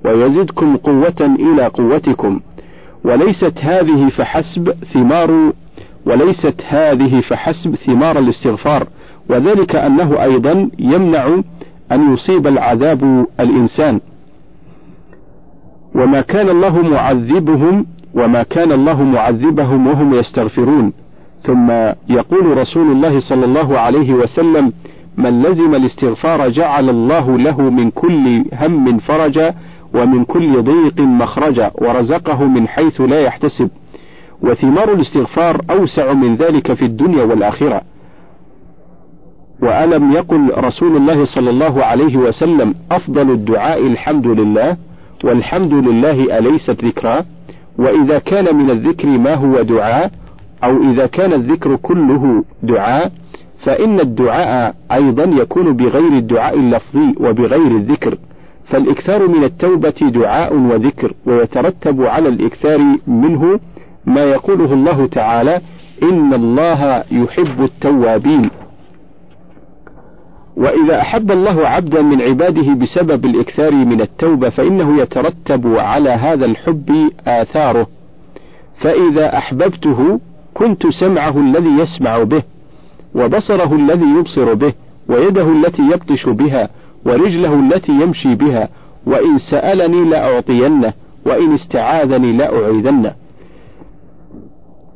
ويزدكم 0.05 0.77
قوة 0.77 1.37
إلى 1.39 1.67
قوتكم. 1.67 2.41
وليست 3.05 3.59
هذه 3.61 4.09
فحسب 4.09 4.71
ثمار 4.71 5.53
وليست 6.07 6.63
هذه 6.69 7.21
فحسب 7.21 7.75
ثمار 7.75 8.19
الاستغفار. 8.19 8.87
وذلك 9.31 9.77
أنه 9.77 10.23
أيضا 10.23 10.71
يمنع 10.79 11.43
أن 11.93 12.13
يصيب 12.13 12.47
العذاب 12.47 13.26
الإنسان. 13.41 14.00
وما 15.95 16.21
كان 16.21 16.49
الله 16.49 16.83
معذبهم 16.83 17.87
وما 18.15 18.43
كان 18.43 18.73
الله 18.73 19.03
معذبهم 19.03 19.87
وهم 19.87 20.15
يستغفرون. 20.15 20.93
ثم 21.43 21.71
يقول 22.09 22.59
رسول 22.59 22.93
الله 22.93 23.21
صلى 23.21 23.45
الله 23.45 23.79
عليه 23.79 24.15
وسلم 24.15 24.73
من 25.17 25.43
لزم 25.43 25.75
الاستغفار 25.75 26.49
جعل 26.49 26.91
الله 26.91 27.39
له 27.39 27.61
من 27.61 27.91
كل 27.91 28.45
هم 28.53 28.99
فرجا 28.99 29.55
ومن 29.95 30.25
كل 30.25 30.63
ضيق 30.63 31.00
مخرجا 31.00 31.71
ورزقه 31.83 32.45
من 32.45 32.69
حيث 32.69 33.00
لا 33.00 33.21
يحتسب. 33.21 33.71
وثمار 34.43 34.93
الاستغفار 34.93 35.61
أوسع 35.71 36.13
من 36.13 36.37
ذلك 36.37 36.73
في 36.73 36.85
الدنيا 36.85 37.25
والآخرة. 37.25 37.81
وألم 39.63 40.13
يقل 40.13 40.51
رسول 40.59 40.97
الله 40.97 41.25
صلى 41.25 41.51
الله 41.51 41.85
عليه 41.85 42.17
وسلم 42.17 42.75
أفضل 42.93 43.31
الدعاء 43.31 43.87
الحمد 43.87 44.27
لله 44.27 44.77
والحمد 45.25 45.73
لله 45.73 46.39
أليست 46.39 46.85
ذكرى 46.85 47.25
وإذا 47.79 48.19
كان 48.19 48.57
من 48.57 48.71
الذكر 48.71 49.09
ما 49.09 49.35
هو 49.35 49.63
دعاء 49.63 50.11
أو 50.65 50.83
إذا 50.91 51.07
كان 51.07 51.33
الذكر 51.33 51.77
كله 51.77 52.45
دعاء 52.63 53.13
فإن 53.65 54.01
الدعاء 54.01 54.75
أيضا 54.93 55.25
يكون 55.25 55.77
بغير 55.77 56.13
الدعاء 56.13 56.55
اللفظي 56.59 57.15
وبغير 57.21 57.67
الذكر. 57.77 58.19
فالإكثار 58.69 59.29
من 59.29 59.45
التوبة 59.45 59.95
دعاء 60.01 60.55
وذكر 60.57 61.13
ويترتب 61.27 62.03
على 62.03 62.29
الإكثار 62.29 62.79
منه 63.07 63.61
ما 64.07 64.21
يقوله 64.25 64.73
الله 64.73 65.07
تعالى 65.07 65.61
إن 66.03 66.35
الله 66.35 67.05
يحب 67.13 67.63
التوابين. 67.65 68.51
وإذا 70.56 71.00
أحب 71.00 71.30
الله 71.30 71.69
عبدا 71.69 72.02
من 72.02 72.23
عباده 72.23 72.75
بسبب 72.75 73.25
الإكثار 73.25 73.73
من 73.73 74.00
التوبة 74.00 74.50
فإنه 74.50 75.00
يترتب 75.02 75.67
على 75.76 76.10
هذا 76.10 76.45
الحب 76.45 77.10
آثاره. 77.26 77.86
فإذا 78.80 79.39
أحببته 79.39 80.21
كنت 80.54 80.86
سمعه 80.86 81.39
الذي 81.39 81.71
يسمع 81.71 82.23
به 82.23 82.43
وبصره 83.15 83.75
الذي 83.75 84.06
يبصر 84.19 84.54
به 84.54 84.73
ويده 85.08 85.52
التي 85.52 85.82
يبطش 85.82 86.26
بها 86.26 86.69
ورجله 87.06 87.54
التي 87.54 87.93
يمشي 87.93 88.34
بها 88.34 88.69
وإن 89.06 89.39
سألني 89.50 90.04
لأعطينه 90.04 90.93
وإن 91.26 91.54
استعاذني 91.54 92.32
لأعيذنه. 92.32 93.15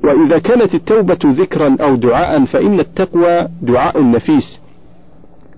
وإذا 0.04 0.38
كانت 0.38 0.74
التوبة 0.74 1.18
ذكرا 1.24 1.76
أو 1.80 1.94
دعاء 1.94 2.44
فإن 2.44 2.80
التقوى 2.80 3.48
دعاء 3.62 4.02
نفيس. 4.10 4.63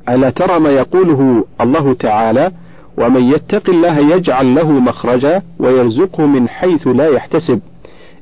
ألا 0.08 0.30
ترى 0.30 0.58
ما 0.58 0.70
يقوله 0.70 1.44
الله 1.60 1.94
تعالى 1.94 2.50
ومن 2.98 3.22
يتق 3.22 3.70
الله 3.70 3.98
يجعل 3.98 4.54
له 4.54 4.72
مخرجا 4.72 5.42
ويرزقه 5.58 6.26
من 6.26 6.48
حيث 6.48 6.86
لا 6.86 7.08
يحتسب. 7.08 7.60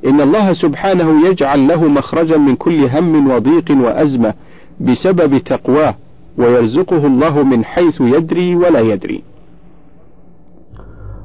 إن 0.07 0.21
الله 0.21 0.53
سبحانه 0.53 1.29
يجعل 1.29 1.69
له 1.69 1.89
مخرجا 1.89 2.37
من 2.37 2.57
كل 2.57 2.85
هم 2.85 3.31
وضيق 3.31 3.65
وأزمة 3.71 4.35
بسبب 4.81 5.39
تقواه 5.39 5.95
ويرزقه 6.39 7.07
الله 7.07 7.43
من 7.43 7.65
حيث 7.65 8.01
يدري 8.01 8.55
ولا 8.57 8.81
يدري. 8.81 9.23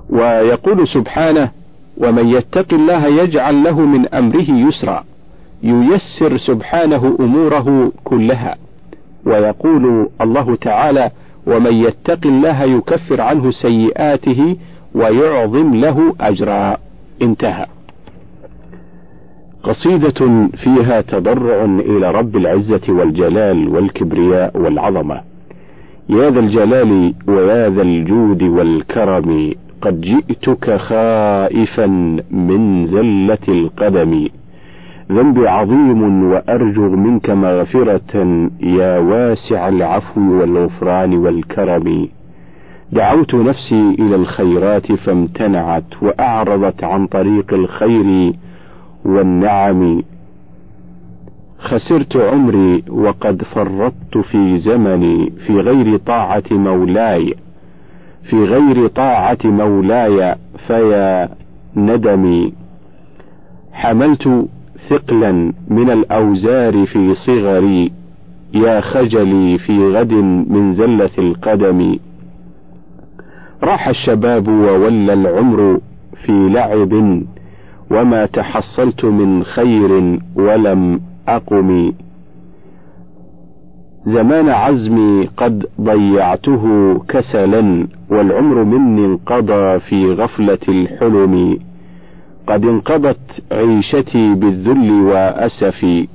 ويقول 0.10 0.88
سبحانه 0.88 1.52
ومن 1.98 2.28
يتق 2.28 2.74
الله 2.74 3.08
يجعل 3.08 3.63
له 3.63 3.80
من 3.80 4.08
أمره 4.08 4.50
يسرا. 4.50 5.04
ييسر 5.63 6.38
سبحانه 6.38 7.17
أموره 7.19 7.91
كلها. 8.04 8.56
ويقول 9.25 10.10
الله 10.21 10.55
تعالى 10.55 11.12
ومن 11.47 11.73
يتق 11.73 12.19
الله 12.25 12.63
يكفر 12.63 13.21
عنه 13.21 13.51
سيئاته 13.51 14.55
ويعظم 14.95 15.75
له 15.75 16.15
أجرا. 16.21 16.77
انتهى. 17.21 17.65
قصيدة 19.63 20.47
فيها 20.63 21.01
تضرع 21.01 21.65
إلى 21.65 22.12
رب 22.12 22.36
العزة 22.36 22.93
والجلال 22.93 23.67
والكبرياء 23.67 24.58
والعظمة. 24.58 25.21
يا 26.10 26.29
ذا 26.29 26.39
الجلال 26.39 27.13
ويا 27.27 27.69
ذا 27.69 27.82
الجود 27.82 28.43
والكرم 28.43 29.53
قد 29.82 30.01
جئتك 30.01 30.75
خائفا 30.75 31.86
من 32.32 32.86
زلة 32.86 33.45
القدم. 33.47 34.27
ذنبي 35.12 35.48
عظيم 35.48 36.24
وأرجو 36.24 36.89
منك 36.89 37.30
مغفرة 37.30 38.50
يا 38.62 38.98
واسع 38.98 39.67
العفو 39.67 40.39
والغفران 40.39 41.17
والكرم. 41.17 42.08
دعوت 42.91 43.36
نفسي 43.36 43.95
إلى 44.00 44.15
الخيرات 44.15 44.91
فامتنعت 44.91 45.84
وأعرضت 46.02 46.84
عن 46.84 47.08
طريق 47.08 47.54
الخير 47.54 48.34
والنعم. 49.06 50.02
خسرت 51.60 52.17
عمري 52.17 52.84
وقد 52.89 53.43
فرطت 53.43 54.17
في 54.17 54.58
زمني 54.58 55.34
في 55.48 55.60
غير 55.60 55.98
طاعة 55.98 56.43
مولاي. 56.52 57.36
في 58.30 58.43
غير 58.43 58.88
طاعة 58.88 59.38
مولاي 59.43 60.36
فيا 60.67 61.30
ندمي. 61.76 62.54
حملت 63.72 64.48
ثقلا 64.89 65.53
من 65.67 65.89
الأوزار 65.89 66.85
في 66.85 67.13
صغري 67.15 67.91
يا 68.53 68.81
خجلي 68.81 69.57
في 69.57 69.87
غد 69.87 70.13
من 70.49 70.73
زلة 70.73 71.09
القدم. 71.17 71.97
راح 73.63 73.87
الشباب 73.87 74.47
وولى 74.47 75.13
العمر 75.13 75.79
في 76.25 76.49
لعب 76.49 76.93
وما 77.91 78.25
تحصلت 78.25 79.05
من 79.05 79.43
خير 79.43 80.19
ولم 80.35 81.01
أقم. 81.27 81.93
زمان 84.05 84.49
عزمي 84.49 85.29
قد 85.37 85.65
ضيعته 85.81 86.93
كسلا 87.09 87.87
والعمر 88.09 88.63
مني 88.63 89.05
انقضى 89.05 89.79
في 89.79 90.13
غفلة 90.13 90.59
الحلم. 90.69 91.59
قد 92.49 92.65
انقضت 92.65 93.19
عيشتي 93.51 94.35
بالذل 94.35 94.91
وأسفي 94.91 96.07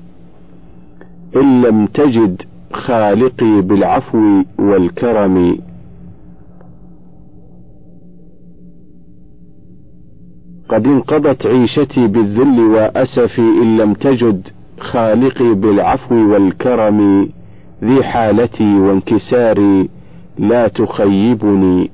إن 1.37 1.63
لم 1.63 1.87
تجد 1.87 2.43
خالقي 2.73 3.61
بالعفو 3.61 4.43
والكرم. 4.59 5.59
قد 10.69 10.87
انقضت 10.87 11.47
عيشتي 11.47 12.07
بالذل 12.07 12.61
وأسفي 12.61 13.41
إن 13.63 13.77
لم 13.77 13.95
تجد 13.95 14.49
خالقي 14.81 15.55
بالعفو 15.55 16.15
والكرم. 16.15 17.29
ذي 17.85 18.03
حالتي 18.05 18.75
وانكساري 18.75 19.89
لا 20.39 20.69
تخيبني. 20.69 21.91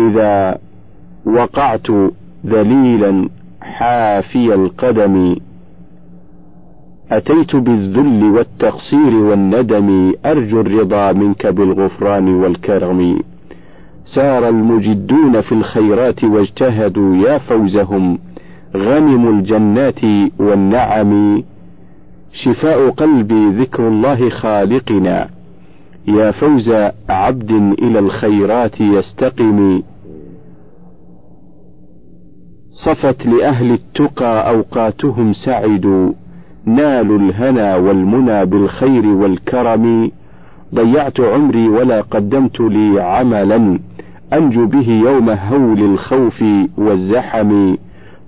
إذا 0.00 0.58
وقعت 1.26 1.86
ذليلا 2.46 3.28
حافي 3.66 4.54
القدم. 4.54 5.36
أتيت 7.10 7.56
بالذل 7.56 8.24
والتقصير 8.24 9.16
والندم 9.16 10.12
أرجو 10.26 10.60
الرضا 10.60 11.12
منك 11.12 11.46
بالغفران 11.46 12.34
والكرم. 12.34 13.18
سار 14.14 14.48
المجدون 14.48 15.40
في 15.40 15.52
الخيرات 15.52 16.24
واجتهدوا 16.24 17.16
يا 17.16 17.38
فوزهم. 17.38 18.18
غنموا 18.76 19.32
الجنات 19.32 20.04
والنعم. 20.38 21.42
شفاء 22.32 22.90
قلبي 22.90 23.46
ذكر 23.48 23.88
الله 23.88 24.28
خالقنا. 24.28 25.28
يا 26.08 26.30
فوز 26.30 26.70
عبد 27.08 27.50
إلى 27.78 27.98
الخيرات 27.98 28.80
يستقم. 28.80 29.82
صفت 32.84 33.26
لأهل 33.26 33.72
التقى 33.72 34.48
أوقاتهم 34.48 35.32
سعدوا 35.32 36.12
نالوا 36.66 37.18
الهنا 37.18 37.76
والمنى 37.76 38.46
بالخير 38.46 39.06
والكرم 39.06 40.10
ضيعت 40.74 41.20
عمري 41.20 41.68
ولا 41.68 42.00
قدمت 42.00 42.60
لي 42.60 43.02
عملا 43.02 43.78
أنجو 44.32 44.66
به 44.66 44.88
يوم 44.88 45.30
هول 45.30 45.80
الخوف 45.82 46.44
والزحم. 46.78 47.74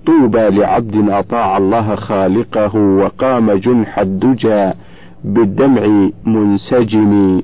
طوبى 0.05 0.49
لعبد 0.49 1.09
أطاع 1.09 1.57
الله 1.57 1.95
خالقه 1.95 2.75
وقام 2.75 3.51
جنح 3.51 3.99
الدجى 3.99 4.71
بالدمع 5.23 6.09
منسجم. 6.25 7.41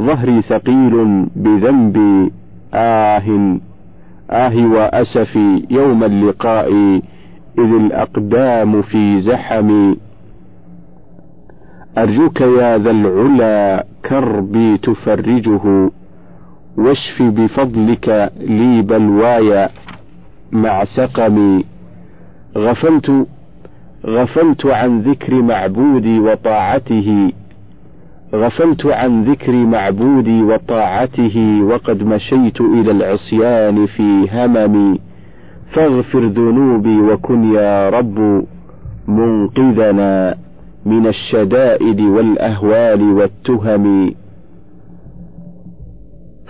ظهري 0.00 0.42
ثقيل 0.42 1.26
بذنبي 1.36 2.32
آه 2.74 3.58
آه 4.30 4.56
وأسفي 4.56 5.66
يوم 5.70 6.04
اللقاء 6.04 6.72
إذ 7.58 7.70
الأقدام 7.80 8.82
في 8.82 9.20
زحم. 9.20 9.94
أرجوك 11.98 12.40
يا 12.40 12.78
ذا 12.78 12.90
العلا 12.90 13.86
كربي 14.08 14.78
تفرجه. 14.78 15.90
واشف 16.76 17.22
بفضلك 17.22 18.32
لي 18.40 18.82
بلواي 18.82 19.68
مع 20.52 20.84
سقمي 20.84 21.64
غفلت 22.56 23.26
غفلت 24.06 24.66
عن 24.66 25.00
ذكر 25.00 25.42
معبودي 25.42 26.20
وطاعته. 26.20 27.32
غفلت 28.34 28.86
عن 28.86 29.24
ذكر 29.24 29.52
معبودي 29.52 30.42
وطاعته 30.42 31.60
وقد 31.62 32.02
مشيت 32.04 32.60
إلى 32.60 32.90
العصيان 32.90 33.86
في 33.86 34.26
هممي 34.32 35.00
فاغفر 35.72 36.24
ذنوبي 36.24 37.00
وكن 37.00 37.54
يا 37.54 37.88
رب 37.90 38.44
منقذنا 39.08 40.34
من 40.86 41.06
الشدائد 41.06 42.00
والأهوال 42.00 43.02
والتهم. 43.12 44.14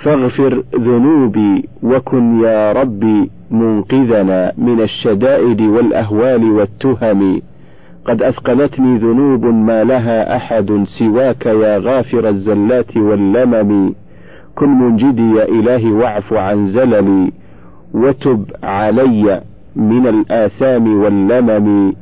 فاغفر 0.02 0.62
ذنوبي 0.78 1.68
وكن 1.82 2.40
يا 2.44 2.72
ربي 2.72 3.30
منقذنا 3.50 4.52
من 4.58 4.80
الشدائد 4.80 5.60
والأهوال 5.60 6.50
والتهم. 6.50 7.40
قد 8.04 8.22
أثقلتني 8.22 8.98
ذنوب 8.98 9.44
ما 9.44 9.84
لها 9.84 10.36
أحد 10.36 10.84
سواك 10.98 11.46
يا 11.46 11.78
غافر 11.78 12.28
الزلات 12.28 12.96
واللمم. 12.96 13.94
كن 14.54 14.68
منجدي 14.68 15.30
يا 15.36 15.48
إلهي 15.48 15.90
واعف 15.90 16.32
عن 16.32 16.66
زللي 16.66 17.32
وتب 17.94 18.44
علي 18.62 19.42
من 19.76 20.06
الآثام 20.06 21.02
واللمم. 21.02 21.92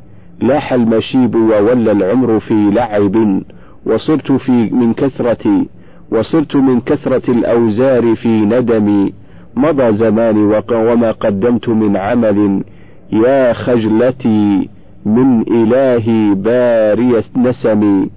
لاح 0.41 0.73
المشيب 0.73 1.35
وولى 1.35 1.93
العمر 1.93 2.41
في 2.41 2.71
لعب 2.71 3.43
وصرت 3.87 4.33
في 4.33 4.71
من 4.71 4.93
كثرة 4.95 5.67
وصرت 6.13 6.57
من 6.57 6.81
كثرة 6.81 7.31
الأوزار 7.31 8.15
في 8.15 8.29
ندمي 8.29 9.13
مضى 9.57 9.93
زماني 9.93 10.63
وما 10.73 11.13
قدمت 11.13 11.69
من 11.69 11.97
عمل. 11.97 12.65
يا 13.13 13.53
خجلتي 13.53 14.69
من 15.07 15.41
إلهي 15.41 16.35
باري 16.35 17.23
نسمي. 17.37 18.11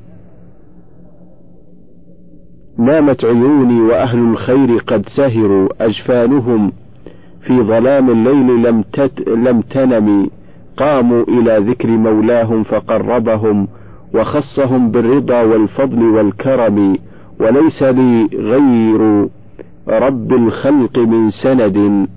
نامت 2.78 3.26
عيوني 3.26 3.82
وأهل 3.82 4.20
الخير 4.20 4.78
قد 4.78 5.06
سهروا 5.18 5.70
أجفانهم 5.82 6.72
في 7.42 7.62
ظلام 7.62 8.10
الليل 8.10 8.64
لم, 8.64 8.82
تت 8.82 9.28
لم 9.28 9.62
تنم 9.62 10.30
قاموا 10.78 11.24
إلى 11.24 11.72
ذكر 11.72 11.90
مولاهم 11.90 12.64
فقربهم 12.64 13.68
وخصهم 14.14 14.92
بالرضا 14.92 15.42
والفضل 15.42 16.04
والكرم. 16.04 16.98
وليس 17.40 17.84
لي 17.84 18.30
غير 18.34 19.30
رب 19.88 20.34
الخلق 20.34 21.00
من 21.00 21.30
سند. 21.30 22.08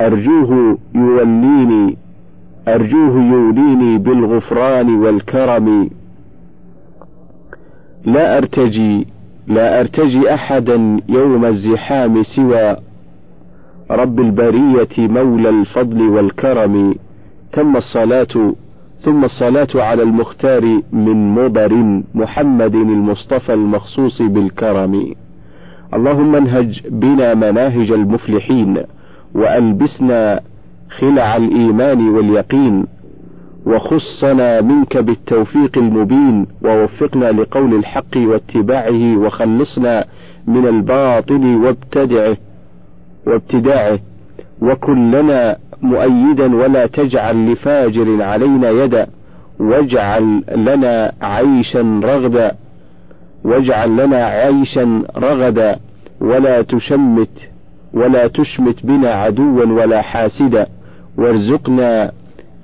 أرجوه 0.00 0.78
يوليني. 0.94 2.01
أرجوه 2.68 3.22
يوليني 3.22 3.98
بالغفران 3.98 4.94
والكرم. 4.94 5.90
لا 8.04 8.38
أرتجي 8.38 9.06
لا 9.46 9.80
أرتجي 9.80 10.34
أحدا 10.34 11.00
يوم 11.08 11.44
الزحام 11.44 12.22
سوى. 12.22 12.76
رب 13.90 14.20
البرية 14.20 14.88
مولى 14.98 15.48
الفضل 15.48 16.02
والكرم. 16.08 16.94
تم 17.52 17.76
الصلاة 17.76 18.54
ثم 19.00 19.24
الصلاة 19.24 19.68
على 19.74 20.02
المختار 20.02 20.80
من 20.92 21.34
مضر 21.34 22.02
محمد 22.14 22.74
المصطفى 22.74 23.54
المخصوص 23.54 24.22
بالكرم. 24.22 25.14
اللهم 25.94 26.36
انهج 26.36 26.80
بنا 26.88 27.34
مناهج 27.34 27.90
المفلحين 27.90 28.82
وألبسنا 29.34 30.40
خلع 30.98 31.36
الإيمان 31.36 32.08
واليقين 32.08 32.86
وخصنا 33.66 34.60
منك 34.60 34.96
بالتوفيق 34.96 35.78
المبين 35.78 36.46
ووفقنا 36.64 37.24
لقول 37.32 37.74
الحق 37.74 38.16
واتباعه 38.16 39.16
وخلصنا 39.16 40.04
من 40.46 40.66
الباطل 40.66 41.44
وابتدعه 41.56 42.36
وابتداعه 43.26 43.98
وكن 44.62 45.10
لنا 45.10 45.56
مؤيدا 45.82 46.56
ولا 46.56 46.86
تجعل 46.86 47.52
لفاجر 47.52 48.22
علينا 48.22 48.70
يدا 48.70 49.06
واجعل 49.60 50.42
لنا 50.56 51.12
عيشا 51.22 52.00
رغدا 52.04 52.52
واجعل 53.44 53.96
لنا 53.96 54.24
عيشا 54.24 55.02
رغدا 55.16 55.76
ولا 56.20 56.62
تشمت 56.62 57.50
ولا 57.94 58.26
تشمت 58.26 58.86
بنا 58.86 59.10
عدوا 59.10 59.64
ولا 59.64 60.02
حاسدا. 60.02 60.66
وارزقنا 61.18 62.12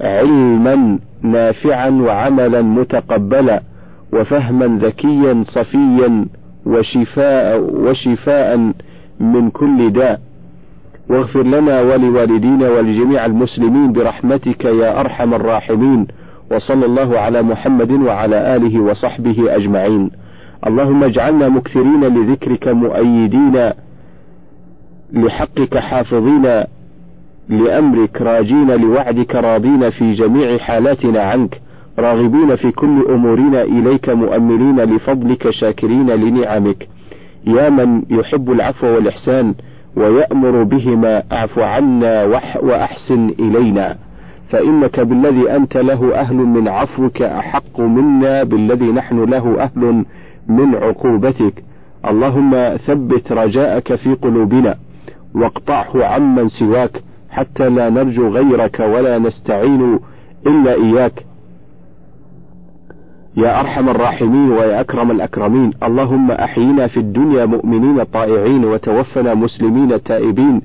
علما 0.00 0.98
نافعا 1.22 1.90
وعملا 1.90 2.62
متقبلا 2.62 3.62
وفهما 4.12 4.78
ذكيا 4.82 5.42
صفيا 5.42 6.26
وشفاء 6.66 7.61
وشفاء 7.61 8.72
من 9.20 9.50
كل 9.50 9.92
داء. 9.92 10.20
واغفر 11.11 11.42
لنا 11.42 11.80
ولوالدينا 11.80 12.70
ولجميع 12.70 13.26
المسلمين 13.26 13.92
برحمتك 13.92 14.64
يا 14.64 15.00
أرحم 15.00 15.34
الراحمين. 15.34 16.06
وصلى 16.52 16.87
الله 16.87 17.18
على 17.18 17.42
محمد 17.42 17.90
وعلى 17.92 18.56
آله 18.56 18.80
وصحبه 18.80 19.56
أجمعين. 19.56 20.11
اللهم 20.66 21.04
اجعلنا 21.04 21.48
مكثرين 21.48 22.04
لذكرك 22.04 22.68
مؤيدين 22.68 23.70
لحقك 25.12 25.78
حافظين 25.78 26.64
لأمرك 27.48 28.22
راجين 28.22 28.70
لوعدك 28.70 29.34
راضين 29.34 29.90
في 29.90 30.12
جميع 30.12 30.58
حالاتنا 30.58 31.22
عنك 31.22 31.61
راغبين 31.98 32.56
في 32.56 32.70
كل 32.70 33.04
أمورنا 33.08 33.62
إليك 33.62 34.08
مؤملين 34.08 34.80
لفضلك 34.80 35.50
شاكرين 35.50 36.11
لنعمك. 36.11 36.88
يا 37.46 37.70
من 37.70 38.02
يحب 38.11 38.50
العفو 38.50 38.87
والإحسان 38.87 39.54
ويأمر 39.96 40.62
بهما 40.62 41.22
اعف 41.32 41.58
عنا 41.58 42.24
وأحسن 42.62 43.30
إلينا. 43.38 43.96
فإنك 44.48 45.00
بالذي 45.00 45.50
أنت 45.56 45.76
له 45.76 46.14
أهل 46.14 46.37
من 46.37 46.68
عفوك 46.68 47.22
أحق 47.22 47.80
منا 47.80 48.42
بالذي 48.42 48.84
نحن 48.84 49.24
له 49.24 49.62
أهل 49.62 50.04
من 50.48 50.74
عقوبتك. 50.74 51.64
اللهم 52.08 52.76
ثبت 52.76 53.32
رجاءك 53.32 53.94
في 53.94 54.14
قلوبنا 54.14 54.74
واقطعه 55.34 56.04
عمن 56.04 56.48
سواك. 56.48 57.02
حتى 57.31 57.69
لا 57.69 57.91
نرجو 57.91 58.29
غيرك 58.29 58.81
ولا 58.81 59.19
نستعين 59.19 59.99
إلا 60.47 60.75
إياك. 60.75 61.25
يا 63.37 63.61
أرحم 63.61 63.88
الراحمين 63.88 64.51
ويا 64.51 64.81
أكرم 64.81 65.11
الأكرمين 65.11 65.71
اللهم 65.83 66.31
أحينا 66.31 66.87
في 66.87 67.01
الدنيا 67.01 67.45
مؤمنين 67.45 68.03
طائعين 68.05 68.64
وتوفنا 68.64 69.35
مسلمين 69.35 70.03
تائبين. 70.03 70.62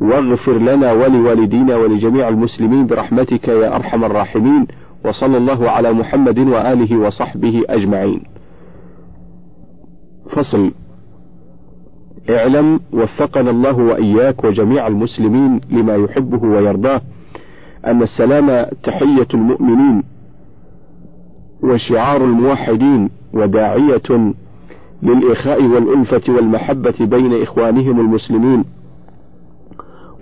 واغفر 0.00 0.58
لنا 0.58 0.92
ولوالدينا 0.92 1.76
ولجميع 1.76 2.28
المسلمين 2.28 2.86
برحمتك 2.86 3.48
يا 3.48 3.76
أرحم 3.76 4.04
الراحمين. 4.04 4.66
وصلى 5.04 5.36
الله 5.36 5.70
على 5.70 5.92
محمد 5.92 6.38
وآله 6.38 6.96
وصحبه 6.96 7.62
أجمعين. 7.68 8.22
فصل. 10.30 10.72
اعلم 12.30 12.80
وفقنا 12.92 13.50
الله 13.50 13.76
وإياك 13.76 14.44
وجميع 14.44 14.86
المسلمين 14.86 15.60
لما 15.70 15.94
يحبه 15.96 16.48
ويرضاه 16.48 17.00
أن 17.86 18.02
السلام 18.02 18.66
تحية 18.82 19.28
المؤمنين 19.34 20.02
وشعار 21.62 22.24
الموحدين 22.24 23.10
وداعية 23.32 24.32
للإخاء 25.02 25.62
والألفة 25.64 26.32
والمحبة 26.32 26.94
بين 27.00 27.42
إخوانهم 27.42 28.00
المسلمين. 28.00 28.64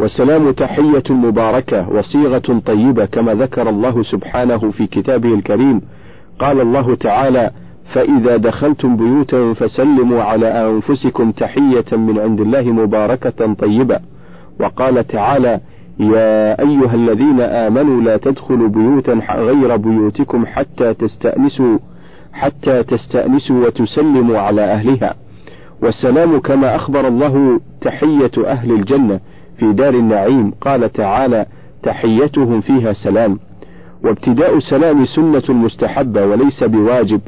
والسلام 0.01 0.51
تحية 0.51 1.03
مباركة 1.11 1.89
وصيغة 1.91 2.61
طيبة 2.67 3.05
كما 3.05 3.35
ذكر 3.35 3.69
الله 3.69 4.03
سبحانه 4.03 4.71
في 4.71 4.87
كتابه 4.87 5.35
الكريم. 5.35 5.81
قال 6.39 6.61
الله 6.61 6.95
تعالى 6.95 7.51
فإذا 7.93 8.37
دخلتم 8.37 8.97
بيوتا 8.97 9.55
فسلموا 9.55 10.23
على 10.23 10.47
أنفسكم 10.47 11.33
تحية 11.33 11.85
من 11.93 12.19
عند 12.19 12.41
الله 12.41 12.63
مباركة 12.63 13.55
طيبة. 13.55 14.01
وقال 14.61 15.07
تعالى 15.07 15.61
يا 16.01 16.61
أيها 16.61 16.95
الذين 16.95 17.41
آمنوا 17.41 18.03
لا 18.03 18.17
تدخلوا 18.17 18.69
بيوتا 18.69 19.21
غير 19.35 19.77
بيوتكم 19.77 20.47
حتى 20.47 20.95
تستأنسوا 20.95 21.79
حتى 22.33 22.83
تستأنسوا 22.83 23.67
وتسلموا 23.67 24.39
على 24.39 24.63
أهلها. 24.63 25.15
والسلام 25.83 26.39
كما 26.39 26.75
أخبر 26.77 27.09
الله 27.09 27.61
تحية 27.81 28.31
أهل 28.47 28.73
الجنة 28.73 29.21
في 29.59 29.73
دار 29.73 29.95
النعيم. 29.95 30.51
قال 30.61 30.93
تعالى 30.93 31.47
تحيتهم 31.83 32.61
فيها 32.61 32.93
سلام. 32.93 33.39
وابتداء 34.05 34.57
السلام 34.57 35.05
سنة 35.05 35.43
مستحبة 35.49 36.27
وليس 36.27 36.65
بواجب. 36.65 37.21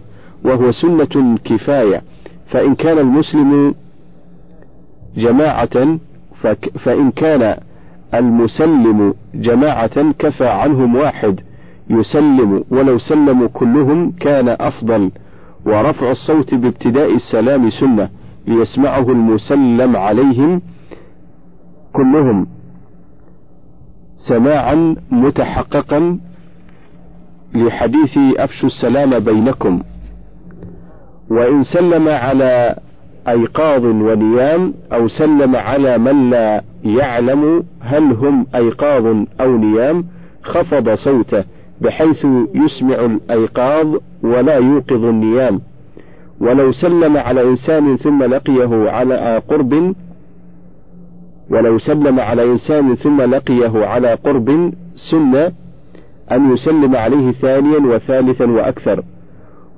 وهو 0.46 0.72
سنة 0.72 1.38
كفاية. 1.44 2.02
فإن 2.50 2.74
كان 2.74 2.98
المسلم 2.98 3.74
جماعة 5.16 5.98
فإن 6.84 7.10
كان 7.10 7.56
المسلم 8.14 9.14
جماعة 9.34 10.12
كفى 10.12 10.48
عنهم 10.48 10.96
واحد 10.96 11.40
يسلم 11.90 12.64
ولو 12.70 12.98
سلموا 12.98 13.48
كلهم 13.48 14.12
كان 14.20 14.48
أفضل. 14.48 15.10
ورفع 15.66 16.10
الصوت 16.10 16.54
بابتداء 16.54 17.14
السلام 17.14 17.70
سنة 17.70 18.08
ليسمعه 18.46 19.10
المسلم 19.10 19.96
عليهم 19.96 20.62
كلهم 21.92 22.46
سماعا 24.28 24.96
متحققا 25.10 26.18
لحديث 27.54 28.18
أفشوا 28.38 28.68
السلام 28.68 29.18
بينكم. 29.18 29.82
وإن 31.30 31.62
سلم 31.62 32.08
على 32.08 32.76
أيقاظ 33.28 33.84
ونيام 33.84 34.74
أو 34.92 35.08
سلم 35.08 35.56
على 35.56 35.98
من 35.98 36.30
لا 36.30 36.62
يعلم 36.84 37.64
هل 37.80 38.02
هم 38.12 38.46
أيقاظ 38.54 39.16
أو 39.40 39.56
نيام 39.56 40.04
خفض 40.42 40.94
صوته 40.94 41.44
بحيث 41.80 42.26
يسمع 42.54 42.94
الأيقاظ 42.94 43.96
ولا 44.22 44.54
يوقظ 44.54 45.04
النيام. 45.04 45.60
ولو 46.40 46.72
سلم 46.72 47.16
على 47.16 47.42
إنسان 47.50 47.96
ثم 47.96 48.22
لقيه 48.22 48.90
على 48.90 49.42
قرب 49.48 49.94
ولو 51.50 51.78
سلم 51.78 52.20
على 52.20 52.44
إنسان 52.52 52.94
ثم 52.94 53.22
لقيه 53.22 53.86
على 53.86 54.14
قرب 54.14 54.72
سنة 55.10 55.52
أن 56.32 56.52
يسلم 56.52 56.96
عليه 56.96 57.32
ثانيا 57.32 57.78
وثالثا 57.78 58.44
وأكثر. 58.44 59.02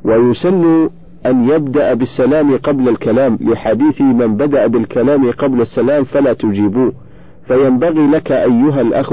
ويسن 0.04 0.88
أن 1.26 1.48
يبدأ 1.48 1.94
بالسلام 1.94 2.57
قبل 2.57 2.88
الكلام. 2.88 3.38
لحديث 3.40 4.00
من 4.00 4.37
بدأ 4.37 4.66
بالكلام 4.66 5.31
قبل 5.31 5.61
السلام 5.61 6.04
فلا 6.04 6.33
تجيبوه. 6.33 6.92
فينبغي 7.46 8.07
لك 8.07 8.33
أيها 8.33 8.81
الأخ 8.81 9.12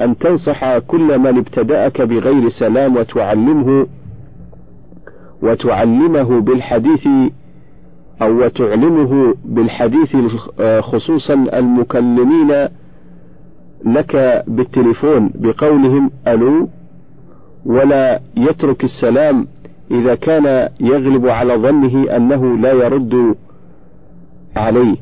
أن 0.00 0.18
تنصح 0.18 0.78
كل 0.78 1.18
من 1.18 1.38
ابتدأك 1.38 2.02
بغير 2.02 2.48
سلام 2.48 2.96
وتعلمه 2.96 3.86
وتعلمه 5.42 6.40
بالحديث 6.40 7.06
أو 8.22 8.44
وتعلمه 8.44 9.34
بالحديث 9.44 10.16
خصوصا 10.80 11.34
المكلمين 11.34 12.68
لك 13.84 14.44
بالتليفون 14.48 15.30
بقولهم 15.34 16.10
ألو 16.28 16.68
ولا 17.66 18.20
يترك 18.36 18.84
السلام 18.84 19.46
إذا 19.90 20.14
كان 20.14 20.68
يغلب 20.80 21.26
على 21.26 21.54
ظنه 21.54 22.16
أنه 22.16 22.58
لا 22.58 22.72
يرد 22.72 23.34
عليه. 24.56 24.96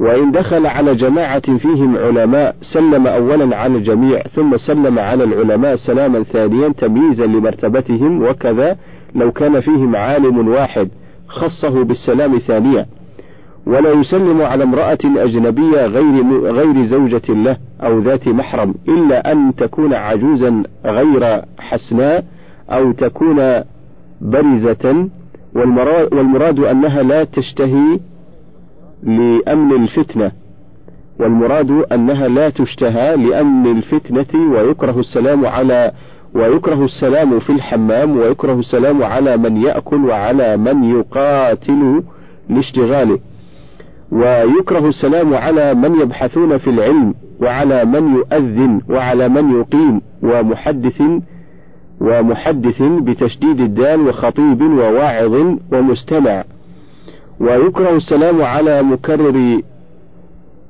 وإن 0.00 0.30
دخل 0.32 0.66
على 0.66 0.94
جماعة 0.94 1.56
فيهم 1.56 1.96
علماء 1.96 2.56
سلم 2.74 3.06
أولا 3.06 3.56
على 3.56 3.78
الجميع 3.78 4.22
ثم 4.22 4.56
سلم 4.56 4.98
على 4.98 5.24
العلماء 5.24 5.76
سلاما 5.76 6.22
ثانيا 6.22 6.68
تمييزا 6.68 7.26
لمرتبتهم 7.26 8.22
وكذا 8.22 8.76
لو 9.14 9.32
كان 9.32 9.60
فيهم 9.60 9.96
عالم 9.96 10.48
واحد 10.48 10.88
خصه 11.28 11.84
بالسلام 11.84 12.38
ثانيا. 12.38 12.86
ولا 13.66 13.92
يسلم 13.92 14.42
على 14.42 14.64
امرأة 14.64 14.98
أجنبية 15.04 15.86
غير 15.86 16.40
غير 16.50 16.84
زوجة 16.84 17.22
له 17.28 17.56
أو 17.80 17.98
ذات 17.98 18.28
محرم 18.28 18.74
إلا 18.88 19.32
أن 19.32 19.54
تكون 19.54 19.94
عجوزا 19.94 20.62
غير 20.84 21.42
حسناء 21.58 22.24
أو 22.70 22.92
تكون 22.92 23.62
برزة. 24.20 25.08
والمراد 26.12 26.58
أنها 26.58 27.02
لا 27.02 27.24
تشتهي 27.24 28.00
لأمن 29.02 29.72
الفتنة. 29.82 30.32
والمراد 31.20 31.70
أنها 31.92 32.28
لا 32.28 32.50
تشتهى 32.50 33.16
لأمن 33.16 33.66
الفتنة 33.76 34.52
ويكره 34.52 35.00
السلام 35.00 35.46
على 35.46 35.92
ويكره 36.34 36.84
السلام 36.84 37.38
في 37.38 37.50
الحمام 37.50 38.16
ويكره 38.16 38.58
السلام 38.58 39.02
على 39.02 39.36
من 39.36 39.56
يأكل 39.56 40.04
وعلى 40.04 40.56
من 40.56 40.84
يقاتل 40.84 42.02
لاشتغاله. 42.48 43.18
ويكره 44.12 44.88
السلام 44.88 45.34
على 45.34 45.74
من 45.74 46.00
يبحثون 46.00 46.58
في 46.58 46.70
العلم 46.70 47.14
وعلى 47.42 47.84
من 47.84 48.14
يؤذن 48.16 48.80
وعلى 48.90 49.28
من 49.28 49.60
يقيم 49.60 50.00
ومحدث 50.22 51.02
ومحدث 52.00 52.82
بتشديد 52.82 53.60
الدال 53.60 54.08
وخطيب 54.08 54.62
وواعظ 54.62 55.34
ومستمع. 55.72 56.44
ويكره 57.40 57.96
السلام 57.96 58.42
على 58.42 58.82
مكرر 58.82 59.60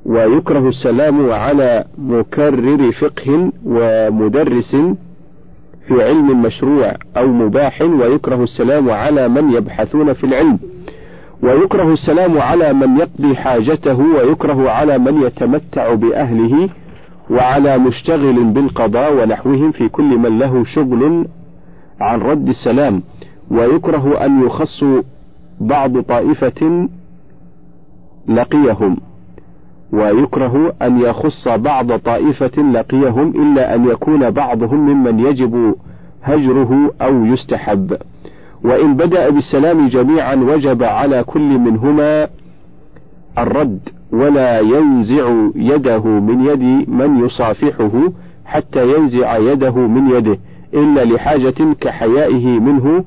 ويكره 0.07 0.68
السلام 0.68 1.31
على 1.31 1.85
مكرر 1.99 2.92
فقه 2.92 3.53
ومدرس 3.66 4.77
في 5.88 6.03
علم 6.03 6.42
مشروع 6.42 6.94
أو 7.16 7.27
مباح. 7.27 7.83
ويكره 7.83 8.42
السلام 8.42 8.90
على 8.90 9.29
من 9.29 9.51
يبحثون 9.51 10.12
في 10.12 10.25
العلم. 10.25 10.59
ويكره 11.42 11.92
السلام 11.92 12.38
على 12.38 12.72
من 12.72 12.96
يقضي 12.96 13.37
حاجته 13.37 13.99
ويكره 14.01 14.70
على 14.70 14.99
من 14.99 15.22
يتمتع 15.22 15.94
بأهله 15.94 16.68
وعلى 17.31 17.79
مشتغل 17.79 18.44
بالقضاء 18.44 19.22
ونحوهم 19.22 19.72
في 19.72 19.88
كل 19.88 20.18
من 20.18 20.38
له 20.38 20.64
شغل 20.64 21.27
عن 22.01 22.20
رد 22.20 22.49
السلام. 22.49 23.03
ويكره 23.51 24.25
أن 24.25 24.46
يخص 24.46 24.85
بعض 25.61 26.01
طائفة 26.01 26.88
لقيهم. 28.29 28.96
ويكره 29.92 30.72
أن 30.83 31.01
يخص 31.01 31.49
بعض 31.49 31.92
طائفة 31.92 32.62
لقيهم 32.62 33.29
إلا 33.42 33.75
أن 33.75 33.88
يكون 33.88 34.31
بعضهم 34.31 34.79
ممن 34.90 35.20
يجب 35.20 35.75
هجره 36.22 36.90
أو 37.03 37.25
يستحب. 37.25 37.96
وإن 38.64 38.97
بدأ 38.97 39.31
بالسلام 39.31 39.88
جميعا 39.88 40.35
وجب 40.35 40.83
على 40.83 41.25
كل 41.25 41.59
منهما 41.59 42.29
الرد 43.38 43.81
ولا 44.12 44.61
ينزع 44.61 45.31
يده 45.57 46.05
من 46.05 46.47
يد 46.47 46.88
من 46.88 47.25
يصافحه 47.25 47.90
حتى 48.45 48.92
ينزع 48.97 49.37
يده 49.37 49.75
من 49.77 50.11
يده 50.11 50.38
إلا 50.75 51.05
لحاجة 51.05 51.75
كحيائه 51.81 52.47
منه 52.61 53.05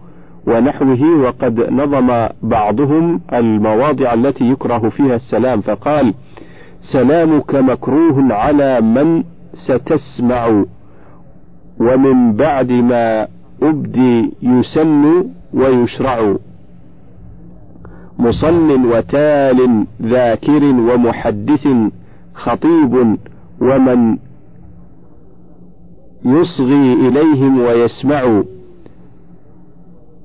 ونحوه 0.47 1.21
وقد 1.21 1.59
نظم 1.59 2.27
بعضهم 2.43 3.21
المواضع 3.33 4.13
التي 4.13 4.43
يكره 4.43 4.89
فيها 4.89 5.15
السلام 5.15 5.61
فقال 5.61 6.13
سلامك 6.93 7.55
مكروه 7.55 8.33
على 8.33 8.81
من 8.81 9.23
ستسمع 9.53 10.63
ومن 11.79 12.33
بعد 12.35 12.71
ما 12.71 13.27
أبدي 13.63 14.33
يسن 14.41 15.25
ويشرع 15.53 16.35
مصل 18.19 18.85
وتال 18.85 19.85
ذاكر 20.01 20.63
ومحدث 20.63 21.67
خطيب 22.33 23.17
ومن 23.61 24.17
يصغي 26.25 26.93
إليهم 26.93 27.59
ويسمع. 27.59 28.43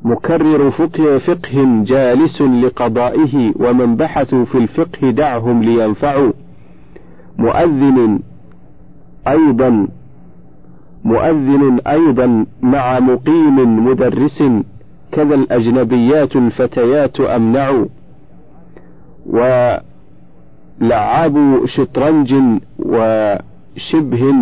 مكرر 0.05 0.71
فقه, 0.71 1.19
فقه 1.19 1.83
جالس 1.85 2.43
لقضائه 2.43 3.53
ومن 3.57 3.97
بحثوا 3.97 4.45
في 4.45 4.59
الفقه 4.59 5.11
دعهم 5.11 5.63
لينفعوا. 5.63 6.33
مؤذن 7.39 8.21
أيضا 9.29 9.89
مؤذن 11.05 11.81
أيضا 11.87 12.47
مع 12.63 13.01
مقيم 13.01 13.87
مدرس 13.87 14.43
كذا 15.15 15.35
الأجنبيات 15.35 16.37
الفتيات 16.37 17.21
أمنع 17.21 17.85
ولعاب 20.81 21.61
شطرنج 21.77 22.35
وشبه 22.79 24.35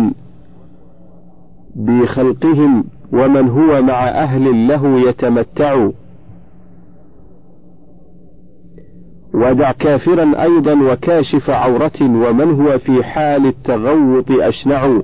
بخلقهم 1.75 2.83
ومن 3.13 3.49
هو 3.49 3.81
مع 3.81 4.07
أهل 4.07 4.67
له 4.67 4.99
يتمتع. 5.09 5.89
ودع 9.33 9.71
كافرا 9.71 10.41
أيضا 10.41 10.91
وكاشف 10.91 11.49
عورة 11.49 12.01
ومن 12.01 12.61
هو 12.61 12.77
في 12.79 13.03
حال 13.03 13.45
التغوط 13.45 14.31
أشنع. 14.31 15.01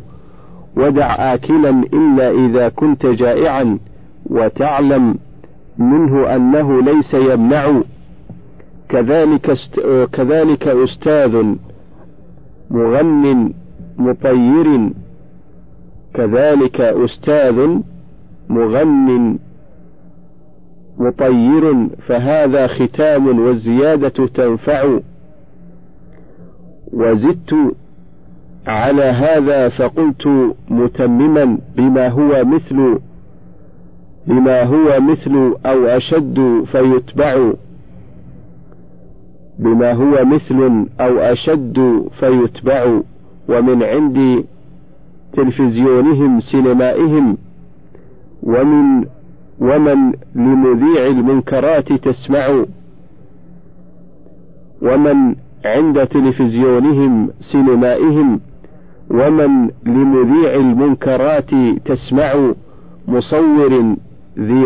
ودع 0.78 1.34
آكلا 1.34 1.70
إلا 1.70 2.32
إذا 2.32 2.70
كنت 2.70 3.06
جائعا 3.06 3.80
وتعلم 4.26 5.16
منه 5.80 6.36
أنه 6.36 6.82
ليس 6.82 7.14
يمنع. 7.14 7.82
كذلك 8.90 9.50
است... 9.50 9.80
كذلك 10.14 10.68
أستاذ 10.68 11.44
مغن 12.72 13.54
مطير. 13.98 14.90
كذلك 16.14 16.82
أستاذ 16.82 17.78
مغن 18.50 19.38
مطير. 20.98 21.88
فهذا 22.08 22.68
ختام 22.68 23.40
والزيادة 23.40 24.28
تنفع. 24.28 25.00
وزدت 26.94 27.56
على 28.68 29.04
هذا 29.04 29.70
فقلت 29.70 30.28
متمما 30.70 31.58
بما 31.76 32.08
هو 32.08 32.46
مثل 32.46 33.00
بما 34.30 34.64
هو 34.64 35.00
مثل 35.00 35.56
أو 35.66 35.86
أشد 35.86 36.64
فيتبع. 36.72 37.52
بما 39.60 39.94
هو 39.94 40.26
مثل 40.26 40.86
أو 41.00 41.18
أشد 41.18 42.08
فيتبع. 42.20 43.00
ومن 43.50 43.84
عند 43.84 44.46
تلفزيونهم 45.34 46.40
سينمائهم. 46.40 47.38
ومن 48.44 49.06
ومن 49.60 50.14
لمذيع 50.36 51.08
المنكرات 51.08 51.94
تسمع. 51.94 52.66
ومن 54.82 55.36
عند 55.66 56.08
تلفزيونهم 56.08 57.30
سينمائهم. 57.52 58.40
ومن 59.12 59.70
لمذيع 59.86 60.56
المنكرات 60.56 61.50
تسمع. 61.86 62.54
مصور 63.08 63.96
ذي 64.40 64.64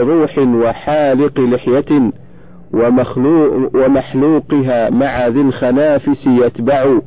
روح 0.00 0.38
وحالق 0.38 1.40
لحية 1.40 2.10
ومخلوق 2.74 3.76
ومحلوقها 3.76 4.90
مع 4.90 5.26
ذي 5.28 5.40
الخنافس 5.40 6.26
يتبع 6.26 6.98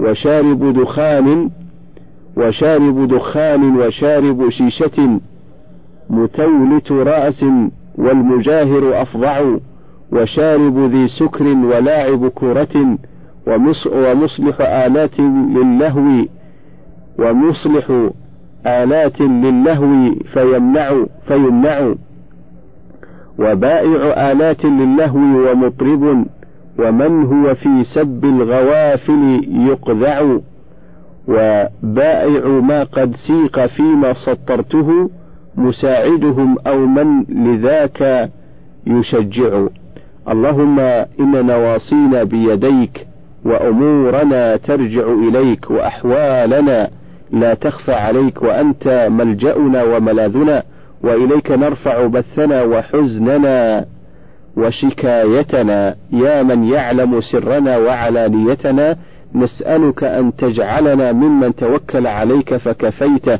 وشارب 0.00 0.80
دخان 0.80 1.50
وشارب 2.36 3.08
دخان 3.08 3.76
وشارب 3.76 4.48
شيشة 4.50 5.20
متولت 6.10 6.92
رأس 6.92 7.44
والمجاهر 7.98 9.02
أفظع 9.02 9.56
وشارب 10.12 10.78
ذي 10.78 11.08
سكر 11.08 11.44
ولاعب 11.46 12.28
كرة 12.28 12.98
ومصلح 13.46 14.56
آلات 14.60 15.20
للهو 15.20 16.24
ومصلح 17.18 18.10
آلات 18.66 19.20
للهو 19.20 20.14
فيمنع 20.32 21.04
فيمنع. 21.28 21.94
وبائع 23.38 24.30
آلات 24.32 24.64
للهو 24.64 25.50
ومطرب 25.50 26.26
ومن 26.78 27.24
هو 27.24 27.54
في 27.54 27.84
سب 27.94 28.24
الغوافل 28.24 29.44
يقذع. 29.68 30.38
وبائع 31.28 32.46
ما 32.46 32.84
قد 32.84 33.14
سيق 33.26 33.66
فيما 33.66 34.12
سطرته 34.12 35.10
مساعدهم 35.56 36.56
أو 36.66 36.86
من 36.86 37.24
لذاك 37.28 38.30
يشجع. 38.86 39.66
اللهم 40.28 40.80
إن 41.20 41.46
نواصينا 41.46 42.24
بيديك 42.24 43.06
وأمورنا 43.44 44.56
ترجع 44.56 45.06
إليك 45.12 45.70
وأحوالنا 45.70 46.90
لا 47.32 47.54
تخفى 47.54 47.92
عليك 47.92 48.42
وأنت 48.42 49.08
ملجأنا 49.10 49.82
وملاذنا 49.82 50.62
وإليك 51.04 51.50
نرفع 51.50 52.06
بثنا 52.06 52.62
وحزننا 52.62 53.84
وشكايتنا. 54.56 55.94
يا 56.12 56.42
من 56.42 56.64
يعلم 56.64 57.20
سرنا 57.20 57.78
وعلانيتنا 57.78 58.96
نسألك 59.34 60.04
أن 60.04 60.36
تجعلنا 60.36 61.12
ممن 61.12 61.54
توكل 61.54 62.06
عليك 62.06 62.56
فكفيته 62.56 63.38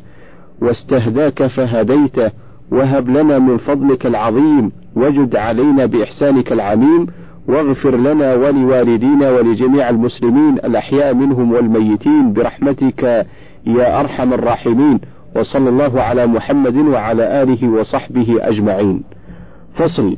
واستهداك 0.62 1.46
فهديته 1.46 2.30
وهب 2.72 3.08
لنا 3.08 3.38
من 3.38 3.58
فضلك 3.58 4.06
العظيم 4.06 4.72
وجد 4.96 5.36
علينا 5.36 5.86
بإحسانك 5.86 6.52
العميم 6.52 7.06
واغفر 7.48 7.96
لنا 7.96 8.34
ولوالدينا 8.34 9.30
ولجميع 9.30 9.88
المسلمين 9.88 10.54
الأحياء 10.56 11.14
منهم 11.14 11.52
والميتين 11.52 12.32
برحمتك 12.32 13.26
يا 13.66 14.00
أرحم 14.00 14.32
الراحمين 14.32 15.00
وصلى 15.36 15.68
الله 15.68 16.02
على 16.02 16.26
محمد 16.26 16.76
وعلى 16.76 17.42
آله 17.42 17.68
وصحبه 17.68 18.36
أجمعين. 18.40 19.02
فصل 19.74 20.16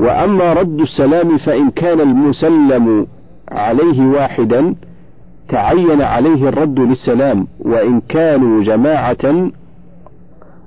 وأما 0.00 0.52
رد 0.52 0.80
السلام 0.80 1.38
فإن 1.38 1.70
كان 1.70 2.00
المسلم 2.00 3.06
عليه 3.50 4.00
واحدا 4.06 4.74
تعين 5.48 6.02
عليه 6.02 6.48
الرد 6.48 6.78
للسلام 6.80 7.46
وإن 7.60 8.00
كانوا 8.00 8.62
جماعة 8.62 9.50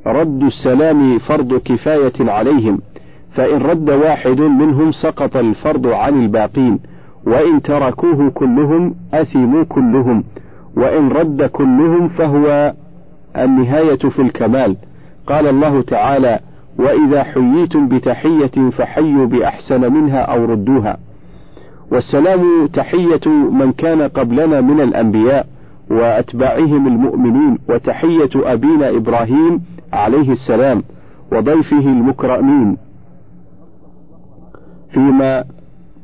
رد 0.05 0.43
السلام 0.43 1.19
فرض 1.19 1.53
كفاية 1.53 2.13
عليهم 2.31 2.79
فإن 3.35 3.57
رد 3.61 3.89
واحد 3.89 4.39
منهم 4.39 4.91
سقط 4.91 5.37
الفرض 5.37 5.87
عن 5.87 6.23
الباقين 6.23 6.79
وإن 7.27 7.61
تركوه 7.61 8.29
كلهم 8.29 8.95
أثموا 9.13 9.63
كلهم 9.63 10.23
وإن 10.77 11.09
رد 11.09 11.43
كلهم 11.43 12.09
فهو 12.09 12.73
النهاية 13.37 13.97
في 13.97 14.21
الكمال. 14.21 14.77
قال 15.27 15.47
الله 15.47 15.81
تعالى 15.81 16.39
وإذا 16.79 17.23
حييتم 17.23 17.87
بتحية 17.87 18.69
فحيوا 18.77 19.25
بأحسن 19.25 19.93
منها 19.93 20.19
أو 20.19 20.45
ردوها. 20.45 20.97
والسلام 21.91 22.67
تحية 22.67 23.29
من 23.51 23.71
كان 23.71 24.01
قبلنا 24.01 24.61
من 24.61 24.81
الأنبياء 24.81 25.47
وأتباعهم 25.91 26.87
المؤمنين 26.87 27.57
وتحية 27.69 28.29
أبينا 28.35 28.89
إبراهيم 28.89 29.61
عليه 29.93 30.31
السلام 30.31 30.83
وضيفه 31.31 31.79
المكرمين. 31.79 32.77
فيما 34.91 35.43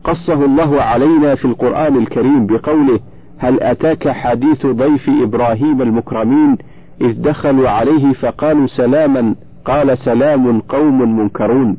قصه 0.03 0.45
الله 0.45 0.81
علينا 0.81 1.35
في 1.35 1.45
القرآن 1.45 1.97
الكريم 1.97 2.45
بقوله 2.45 2.99
هل 3.43 3.63
أتاك 3.63 4.09
حديث 4.09 4.65
ضيف 4.65 5.09
إبراهيم 5.23 5.81
المكرمين 5.81 6.57
إذ 7.01 7.21
دخلوا 7.21 7.69
عليه 7.69 8.13
فقالوا 8.13 8.67
سلاما؟ 8.67 9.35
قال 9.65 9.97
سلام 9.97 10.59
قوم 10.59 11.19
منكرون. 11.19 11.77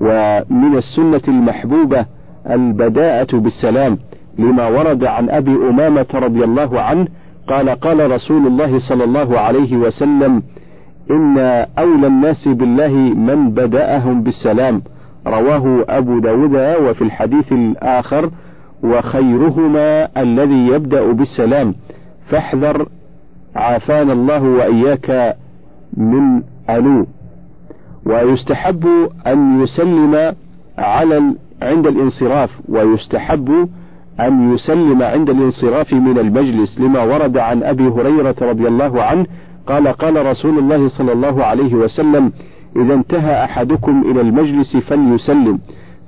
ومن 0.00 0.76
السنة 0.76 1.22
المحبوبة 1.28 2.06
البداءة 2.50 3.36
بالسلام 3.36 3.98
لما 4.38 4.66
ورد 4.68 5.04
عن 5.04 5.30
أبي 5.30 5.50
أمامة 5.50 6.06
رضي 6.14 6.44
الله 6.44 6.80
عنه 6.80 7.06
قال 7.48 7.68
قال 7.68 8.10
رسول 8.10 8.46
الله 8.46 8.78
صلى 8.78 9.04
الله 9.04 9.38
عليه 9.38 9.76
وسلم 9.76 10.42
إن 11.10 11.38
أولى 11.78 12.06
الناس 12.06 12.48
بالله 12.48 12.92
من 13.14 13.50
بدأهم 13.50 14.22
بالسلام. 14.22 14.82
رواه 15.26 15.84
أبو 15.88 16.18
داود 16.18 16.54
وفي 16.82 17.02
الحديث 17.02 17.52
الآخر 17.52 18.30
وخيرهما 18.82 20.08
الذي 20.16 20.66
يبدأ 20.66 21.12
بالسلام. 21.12 21.74
فاحذر 22.28 22.88
عافانا 23.56 24.12
الله 24.12 24.42
وإياك 24.42 25.36
من 25.96 26.42
ألو. 26.70 27.06
ويستحب 28.06 28.86
أن 29.26 29.62
يسلم 29.62 30.34
على 30.78 31.34
عند 31.62 31.86
الانصراف. 31.86 32.50
ويستحب 32.68 33.68
أن 34.20 34.54
يسلم 34.54 35.02
عند 35.02 35.30
الانصراف 35.30 35.92
من 35.92 36.18
المجلس. 36.18 36.80
لما 36.80 37.02
ورد 37.02 37.38
عن 37.38 37.62
أبي 37.62 37.88
هريرة 37.88 38.36
رضي 38.42 38.68
الله 38.68 39.02
عنه 39.02 39.26
قال 39.66 39.88
قال 39.88 40.26
رسول 40.26 40.58
الله 40.58 40.88
صلى 40.88 41.12
الله 41.12 41.44
عليه 41.44 41.74
وسلم 41.74 42.32
إذا 42.76 42.94
انتهى 42.94 43.44
أحدكم 43.44 44.10
إلى 44.10 44.20
المجلس 44.20 44.76
فليسلم. 44.76 45.58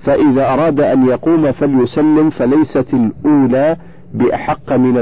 فإذا 0.05 0.53
أراد 0.53 0.81
أن 0.81 1.07
يقوم 1.07 1.53
فليسلم 1.53 2.31
فليست 2.31 2.95
الأولى 2.95 3.77
بأحق 4.15 4.73
من 4.73 4.95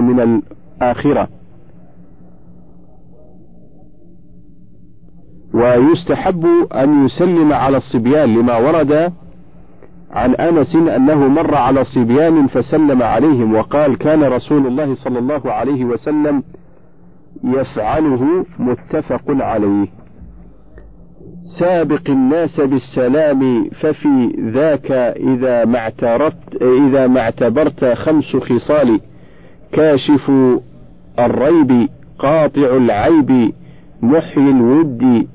من 0.00 0.42
الآخرة. 0.80 1.28
ويستحب 5.54 6.46
أن 6.74 7.04
يسلم 7.04 7.52
على 7.52 7.76
الصبيان 7.76 8.34
لما 8.34 8.56
ورد 8.56 9.12
عن 10.10 10.34
أنس 10.34 10.76
أنه 10.76 11.28
مر 11.28 11.54
على 11.54 11.84
صبيان 11.84 12.46
فسلم 12.46 13.02
عليهم 13.02 13.54
وقال 13.54 13.98
كان 13.98 14.22
رسول 14.22 14.66
الله 14.66 14.94
صلى 14.94 15.18
الله 15.18 15.52
عليه 15.52 15.84
وسلم 15.84 16.42
يفعله 17.44 18.44
متفق 18.58 19.22
عليه. 19.28 19.86
سابق 21.48 22.10
الناس 22.10 22.60
بالسلام 22.60 23.70
ففي 23.80 24.32
ذاك 24.54 24.90
إذا 25.16 25.64
ما 25.64 25.78
اعتبرت 25.78 26.62
إذا 26.62 27.06
ما 27.06 27.20
اعتبرت 27.20 27.84
خمس 27.84 28.36
خصال. 28.36 29.00
كاشف 29.72 30.30
الريب 31.18 31.88
قاطع 32.18 32.76
العيب 32.76 33.52
محيي 34.02 34.50
الود 34.50 35.26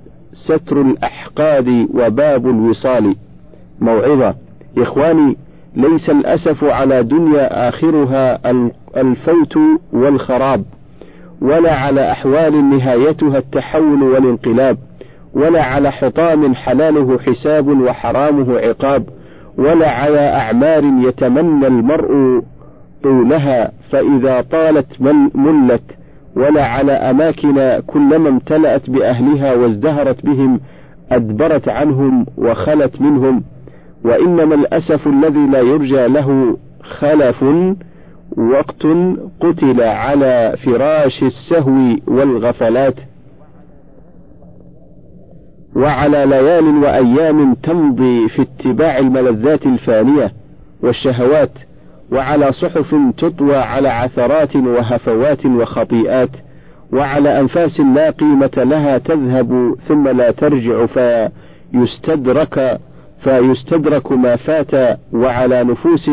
ستر 0.47 0.81
الأحقاد 0.81 1.87
وباب 1.93 2.47
الوصال. 2.47 3.15
موعظة. 3.81 4.35
إخواني 4.77 5.37
ليس 5.75 6.09
الأسف 6.09 6.63
على 6.63 7.03
دنيا 7.03 7.69
آخرها 7.69 8.51
الفوت 8.97 9.57
والخراب 9.93 10.63
ولا 11.41 11.75
على 11.75 12.11
أحوال 12.11 12.69
نهايتها 12.69 13.37
التحول 13.37 14.03
والانقلاب. 14.03 14.77
ولا 15.35 15.63
على 15.63 15.91
حطام 15.91 16.55
حلاله 16.55 17.19
حساب 17.19 17.67
وحرامه 17.67 18.59
عقاب 18.59 19.03
ولا 19.57 19.89
على 19.89 20.19
أعمار 20.19 20.83
يتمنى 20.83 21.67
المرء 21.67 22.41
طولها 23.03 23.71
فإذا 23.91 24.41
طالت 24.41 25.01
من 25.01 25.29
ملت 25.35 25.83
ولا 26.35 26.65
على 26.65 26.91
أماكن 26.91 27.81
كلما 27.87 28.29
امتلأت 28.29 28.89
بأهلها 28.89 29.53
وازدهرت 29.53 30.25
بهم 30.25 30.59
أدبرت 31.11 31.69
عنهم 31.69 32.25
وخلت 32.37 33.01
منهم. 33.01 33.43
وإنما 34.05 34.55
الأسف 34.55 35.07
الذي 35.07 35.47
لا 35.47 35.59
يرجى 35.59 36.07
له 36.07 36.57
خلف 36.83 37.43
وقت 38.37 38.85
قتل 39.41 39.81
على 39.81 40.55
فراش 40.65 41.23
السهو 41.23 41.95
والغفلات. 42.07 42.95
وعلى 45.75 46.25
ليال 46.25 46.77
وأيام 46.83 47.53
تمضي 47.53 48.29
في 48.29 48.41
اتباع 48.41 48.97
الملذات 48.97 49.65
الفانية 49.65 50.31
والشهوات 50.83 51.51
وعلى 52.11 52.51
صحف 52.51 52.95
تطوى 53.17 53.55
على 53.55 53.89
عثرات 53.89 54.55
وهفوات 54.55 55.45
وخطيئات 55.45 56.29
وعلى 56.93 57.39
أنفاس 57.39 57.79
لا 57.79 58.09
قيمة 58.09 58.51
لها 58.57 58.97
تذهب 58.97 59.75
ثم 59.87 60.07
لا 60.07 60.31
ترجع 60.31 60.85
فيستدرك 60.85 62.79
فيستدرك 63.23 64.11
ما 64.11 64.35
فات 64.35 64.99
وعلى 65.13 65.63
نفوس 65.63 66.09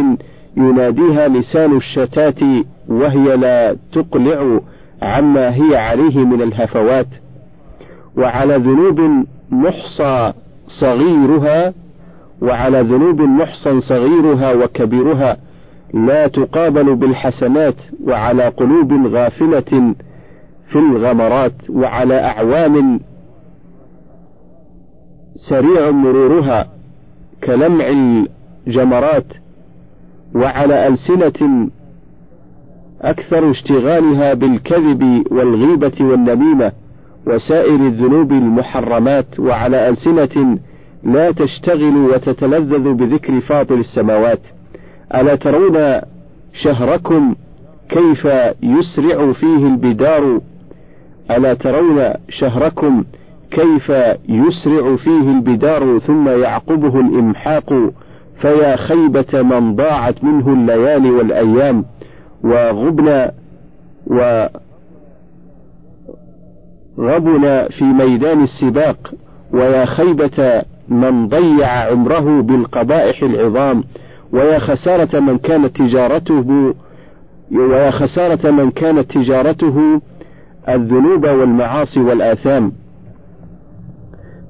يناديها 0.56 1.28
لسان 1.28 1.76
الشتات 1.76 2.40
وهي 2.88 3.36
لا 3.36 3.76
تقلع 3.92 4.60
عما 5.02 5.54
هي 5.54 5.76
عليه 5.76 6.18
من 6.18 6.42
الهفوات. 6.42 7.06
وعلى 8.16 8.56
ذنوب 8.56 9.26
محصى 9.50 10.32
صغيرها 10.66 11.74
وعلى 12.42 12.80
ذنوب 12.80 13.20
محصى 13.20 13.80
صغيرها 13.80 14.52
وكبيرها 14.52 15.36
لا 15.94 16.26
تقابل 16.26 16.96
بالحسنات 16.96 17.74
وعلى 18.06 18.48
قلوب 18.48 19.06
غافلة 19.06 19.94
في 20.68 20.76
الغمرات 20.78 21.52
وعلى 21.70 22.24
أعوام 22.24 23.00
سريع 25.34 25.90
مرورها 25.90 26.68
كلمع 27.44 27.84
الجمرات 28.66 29.26
وعلى 30.34 30.86
ألسنة 30.88 31.68
أكثر 33.02 33.50
اشتغالها 33.50 34.34
بالكذب 34.34 35.24
والغيبة 35.30 35.92
والنميمة 36.00 36.72
وسائر 37.26 37.74
الذنوب 37.74 38.32
المحرمات 38.32 39.40
وعلى 39.40 39.88
ألسنة 39.88 40.58
لا 41.04 41.30
تشتغل 41.30 41.96
وتتلذذ 41.96 42.92
بذكر 42.92 43.40
فاطر 43.40 43.74
السماوات. 43.74 44.40
ألا 45.14 45.34
ترون 45.34 46.00
شهركم 46.52 47.34
كيف 47.88 48.28
يسرع 48.62 49.32
فيه 49.32 49.66
البدار؟ 49.66 50.40
ألا 51.30 51.54
ترون 51.54 52.12
شهركم 52.28 53.04
كيف 53.50 53.92
يسرع 54.28 54.96
فيه 54.96 55.30
البدار 55.30 55.98
ثم 55.98 56.28
يعقبه 56.28 57.00
الإمحاق؟ 57.00 57.72
فيا 58.40 58.76
خيبة 58.76 59.42
من 59.42 59.76
ضاعت 59.76 60.24
منه 60.24 60.52
الليالي 60.52 61.10
والأيام 61.10 61.84
وغبنا 62.44 63.32
وغبنا 67.00 67.68
في 67.68 67.84
ميدان 67.84 68.42
السباق 68.42 69.14
ويا 69.52 69.84
خيبة 69.84 70.62
من 70.88 71.28
ضيع 71.28 71.90
عمره 71.90 72.42
بالقبائح 72.42 73.22
العظام 73.22 73.84
ويا 74.32 74.58
خسارة 74.58 75.20
من 75.20 75.38
كانت 75.38 75.76
تجارته 75.76 76.74
ويا 77.52 77.90
خسارة 77.90 78.50
من 78.50 78.70
كانت 78.70 79.10
تجارته 79.10 80.00
الذنوب 80.68 81.24
والمعاصي 81.24 82.00
والآثام. 82.00 82.72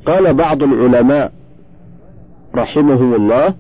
قال 0.07 0.35
بعض 0.35 0.63
العلماء 0.63 1.33
رحمهم 2.55 3.15
الله 3.15 3.55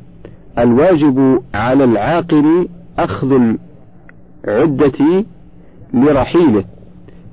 الواجب 0.58 1.42
على 1.54 1.84
العاقل 1.84 2.68
أخذ 2.98 3.40
العدة 4.44 5.24
لرحيله. 5.94 6.64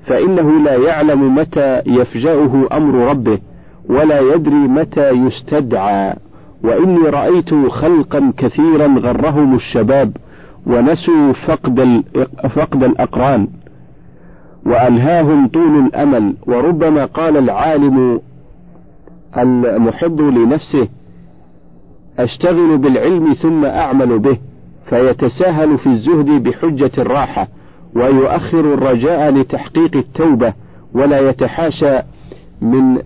فإنه 0.07 0.59
لا 0.59 0.75
يعلم 0.75 1.35
متى 1.35 1.81
يفجأه 1.85 2.67
أمر 2.71 2.95
ربه 3.09 3.39
ولا 3.89 4.19
يدري 4.19 4.55
متى 4.55 5.09
يستدعى. 5.09 6.13
وإني 6.63 7.09
رأيت 7.09 7.55
خلقا 7.67 8.33
كثيرا 8.37 8.87
غرهم 8.87 9.55
الشباب 9.55 10.17
ونسوا 10.67 11.33
فقد 11.47 12.03
فقد 12.55 12.83
الأقران. 12.83 13.47
وألهاهم 14.65 15.47
طول 15.47 15.85
الأمل 15.85 16.33
وربما 16.47 17.05
قال 17.05 17.37
العالم 17.37 18.21
المحب 19.37 20.21
لنفسه 20.21 20.87
أشتغل 22.19 22.77
بالعلم 22.77 23.33
ثم 23.33 23.65
أعمل 23.65 24.19
به 24.19 24.37
فيتساهل 24.89 25.77
في 25.77 25.87
الزهد 25.87 26.43
بحجة 26.43 26.91
الراحة. 26.97 27.47
ويؤخر 27.95 28.73
الرجاء 28.73 29.29
لتحقيق 29.31 29.95
التوبة 29.95 30.53
ولا 30.93 31.29
يتحاشى 31.29 31.99
من 32.61 32.97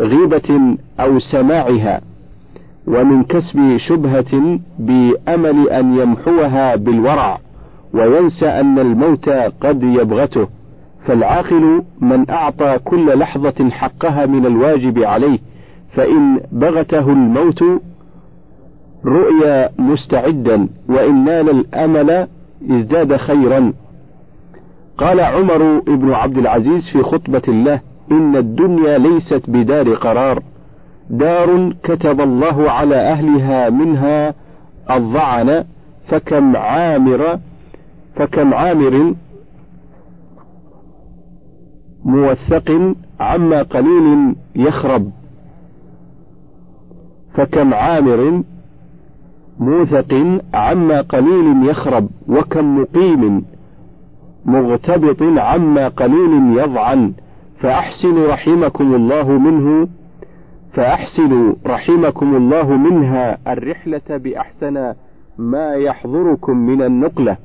غيبة 0.00 0.76
أو 1.00 1.18
سماعها 1.18 2.00
ومن 2.86 3.24
كسب 3.24 3.76
شبهة 3.76 4.58
بأمل 4.78 5.68
أن 5.68 5.94
يمحوها 5.94 6.76
بالورع 6.76 7.38
وينسى 7.94 8.46
أن 8.46 8.78
الموت 8.78 9.28
قد 9.60 9.82
يبغته. 9.82 10.48
فالعاقل 11.06 11.82
من 12.00 12.30
أعطى 12.30 12.78
كل 12.84 13.18
لحظة 13.18 13.70
حقها 13.70 14.26
من 14.26 14.46
الواجب 14.46 14.98
عليه 14.98 15.38
فإن 15.94 16.40
بغته 16.52 17.08
الموت 17.12 17.62
رؤيا 19.04 19.68
مستعدا 19.78 20.68
وإن 20.88 21.24
نال 21.24 21.50
الأمل 21.50 22.28
ازداد 22.70 23.16
خيرا. 23.16 23.72
قال 25.00 25.20
عمر 25.20 25.80
بن 25.80 26.12
عبد 26.12 26.38
العزيز 26.38 26.90
في 26.92 27.02
خطبة 27.02 27.42
الله 27.48 27.80
إن 28.12 28.36
الدنيا 28.36 28.98
ليست 28.98 29.50
بدار 29.50 29.94
قرار 29.94 30.42
دار 31.10 31.72
كتب 31.82 32.20
الله 32.20 32.70
على 32.70 32.96
أهلها 32.96 33.70
منها 33.70 34.34
الضعن 34.90 35.64
فكم 36.08 36.56
عامر 36.56 37.38
فكم 38.16 38.54
عامر 38.54 39.14
موثق 42.04 42.94
عما 43.20 43.62
قليل 43.62 44.36
يخرب 44.56 45.10
فكم 47.34 47.74
عامر 47.74 48.42
موثق 49.58 50.40
عما 50.54 51.00
قليل 51.00 51.68
يخرب 51.68 52.08
وكم 52.28 52.78
مقيم 52.80 53.44
مغتبط 54.44 55.22
عما 55.22 55.88
قليل 55.88 56.58
يضعن. 56.58 57.12
فأحسنوا 57.60 58.32
رحمكم 58.32 58.94
الله 58.94 59.28
منه 59.38 59.88
فأحسنوا 60.72 61.54
رحمكم 61.66 62.36
الله 62.36 62.76
منها. 62.76 63.38
الرحلة 63.52 64.16
بأحسن 64.16 64.94
ما 65.38 65.74
يحضركم 65.74 66.56
من 66.56 66.82
النقلة. 66.82 67.36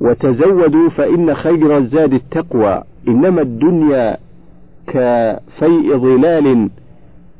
وتزودوا 0.00 0.88
فإن 0.88 1.34
خير 1.34 1.76
الزاد 1.76 2.12
التقوى. 2.12 2.82
إنما 3.08 3.42
الدنيا 3.42 4.16
كفيء 4.86 5.96
ظلال 5.98 6.70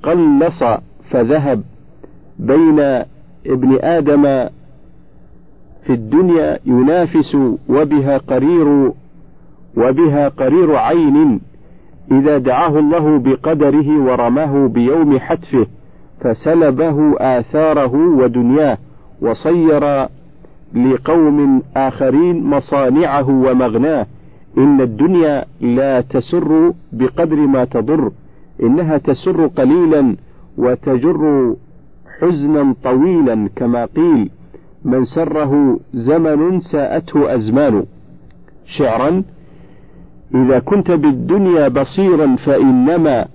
قلص 0.02 0.64
فذهب 1.10 1.62
بين 2.38 2.80
ابن 3.46 3.78
آدم 3.80 4.48
في 5.86 5.92
الدنيا 5.92 6.58
ينافس 6.66 7.36
وبها 7.68 8.18
قرير 8.18 8.92
وبها 9.76 10.28
قرير 10.28 10.76
عين 10.76 11.40
إذا 12.12 12.38
دعاه 12.38 12.78
الله 12.78 13.18
بقدره 13.18 13.98
ورماه 14.04 14.66
بيوم 14.66 15.18
حتفه 15.18 15.66
فسلبه 16.20 17.14
آثاره 17.18 17.94
ودنياه 17.94 18.78
وصير 19.22 20.08
لقوم 20.74 21.62
آخرين 21.76 22.44
مصانعه 22.44 23.28
ومغناه 23.30 24.06
إن 24.58 24.80
الدنيا 24.80 25.44
لا 25.60 26.00
تسر 26.00 26.72
بقدر 26.92 27.36
ما 27.36 27.64
تضر 27.64 28.12
إنها 28.62 28.98
تسر 28.98 29.46
قليلا 29.46 30.16
وتجر 30.58 31.54
حزنا 32.20 32.74
طويلا 32.84 33.48
كما 33.56 33.84
قيل 33.84 34.30
من 34.84 35.04
سره 35.04 35.80
زمن 35.92 36.60
ساءته 36.60 37.34
أزمان. 37.34 37.84
شعرا 38.66 39.22
إذا 40.34 40.58
كنت 40.58 40.90
بالدنيا 40.90 41.68
بصيرا 41.68 42.36
فإنما 42.36 43.26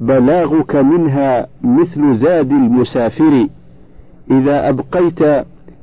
بلاغك 0.00 0.76
منها 0.76 1.46
مثل 1.64 2.14
زاد 2.14 2.50
المسافر. 2.50 3.46
إذا 4.30 4.68
أبقيت 4.68 5.22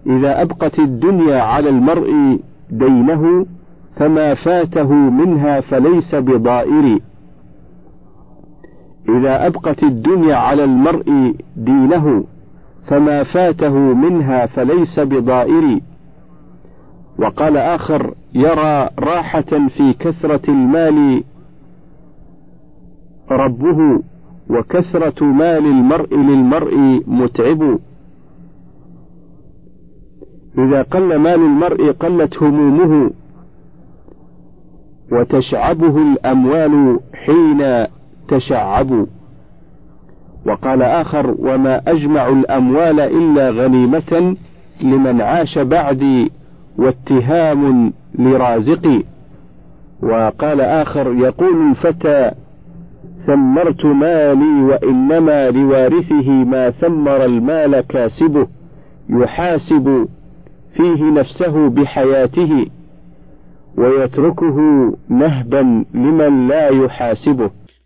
إذا 0.07 0.41
أبقت 0.41 0.79
الدنيا 0.79 1.41
على 1.41 1.69
المرء 1.69 2.39
دينه 2.71 3.45
فما 3.95 4.33
فاته 4.33 4.93
منها 4.93 5.61
فليس 5.61 6.15
بضائر. 6.15 6.99
إذا 9.09 9.47
أبقت 9.47 9.83
الدنيا 9.83 10.35
على 10.35 10.63
المرء 10.63 11.35
دينه 11.57 12.23
فما 12.87 13.23
فاته 13.23 13.73
منها 13.73 14.45
فليس 14.45 14.99
بضائر. 14.99 15.79
وقال 17.19 17.57
آخر 17.57 18.13
يرى 18.33 18.89
راحة 18.99 19.67
في 19.77 19.93
كثرة 19.93 20.41
المال 20.49 21.23
ربه 23.31 24.03
وكثرة 24.49 25.23
مال 25.23 25.65
المرء 25.65 26.15
للمرء 26.15 27.03
متعب. 27.07 27.79
إذا 30.57 30.81
قل 30.81 31.15
مال 31.15 31.39
المرء 31.39 31.91
قلت 31.91 32.43
همومه 32.43 33.11
وتشعبه 35.11 35.97
الأموال 35.97 36.99
حين 37.13 37.87
تشعب. 38.27 39.07
وقال 40.45 40.81
آخر 40.81 41.35
وما 41.39 41.81
أجمع 41.87 42.27
الأموال 42.27 42.99
إلا 42.99 43.49
غنيمة 43.49 44.35
لمن 44.81 45.21
عاش 45.21 45.57
بعدي 45.59 46.31
واتهام 46.77 47.93
لرازقي. 48.19 49.03
وقال 50.03 50.61
آخر 50.61 51.13
يقول 51.13 51.69
الفتى 51.69 52.31
ثمرت 53.27 53.85
مالي 53.85 54.61
وإنما 54.61 55.49
لوارثه 55.49 56.29
ما 56.31 56.69
ثمر 56.69 57.25
المال 57.25 57.81
كاسبه 57.81 58.47
يحاسب 59.09 60.07
فيه 60.73 61.03
نفسه 61.11 61.69
بحياته 61.69 62.65
ويتركه 63.77 64.57
نهبا 65.09 65.85
لمن 65.93 66.47
لا 66.47 66.67
يحاسبه. 66.67 67.49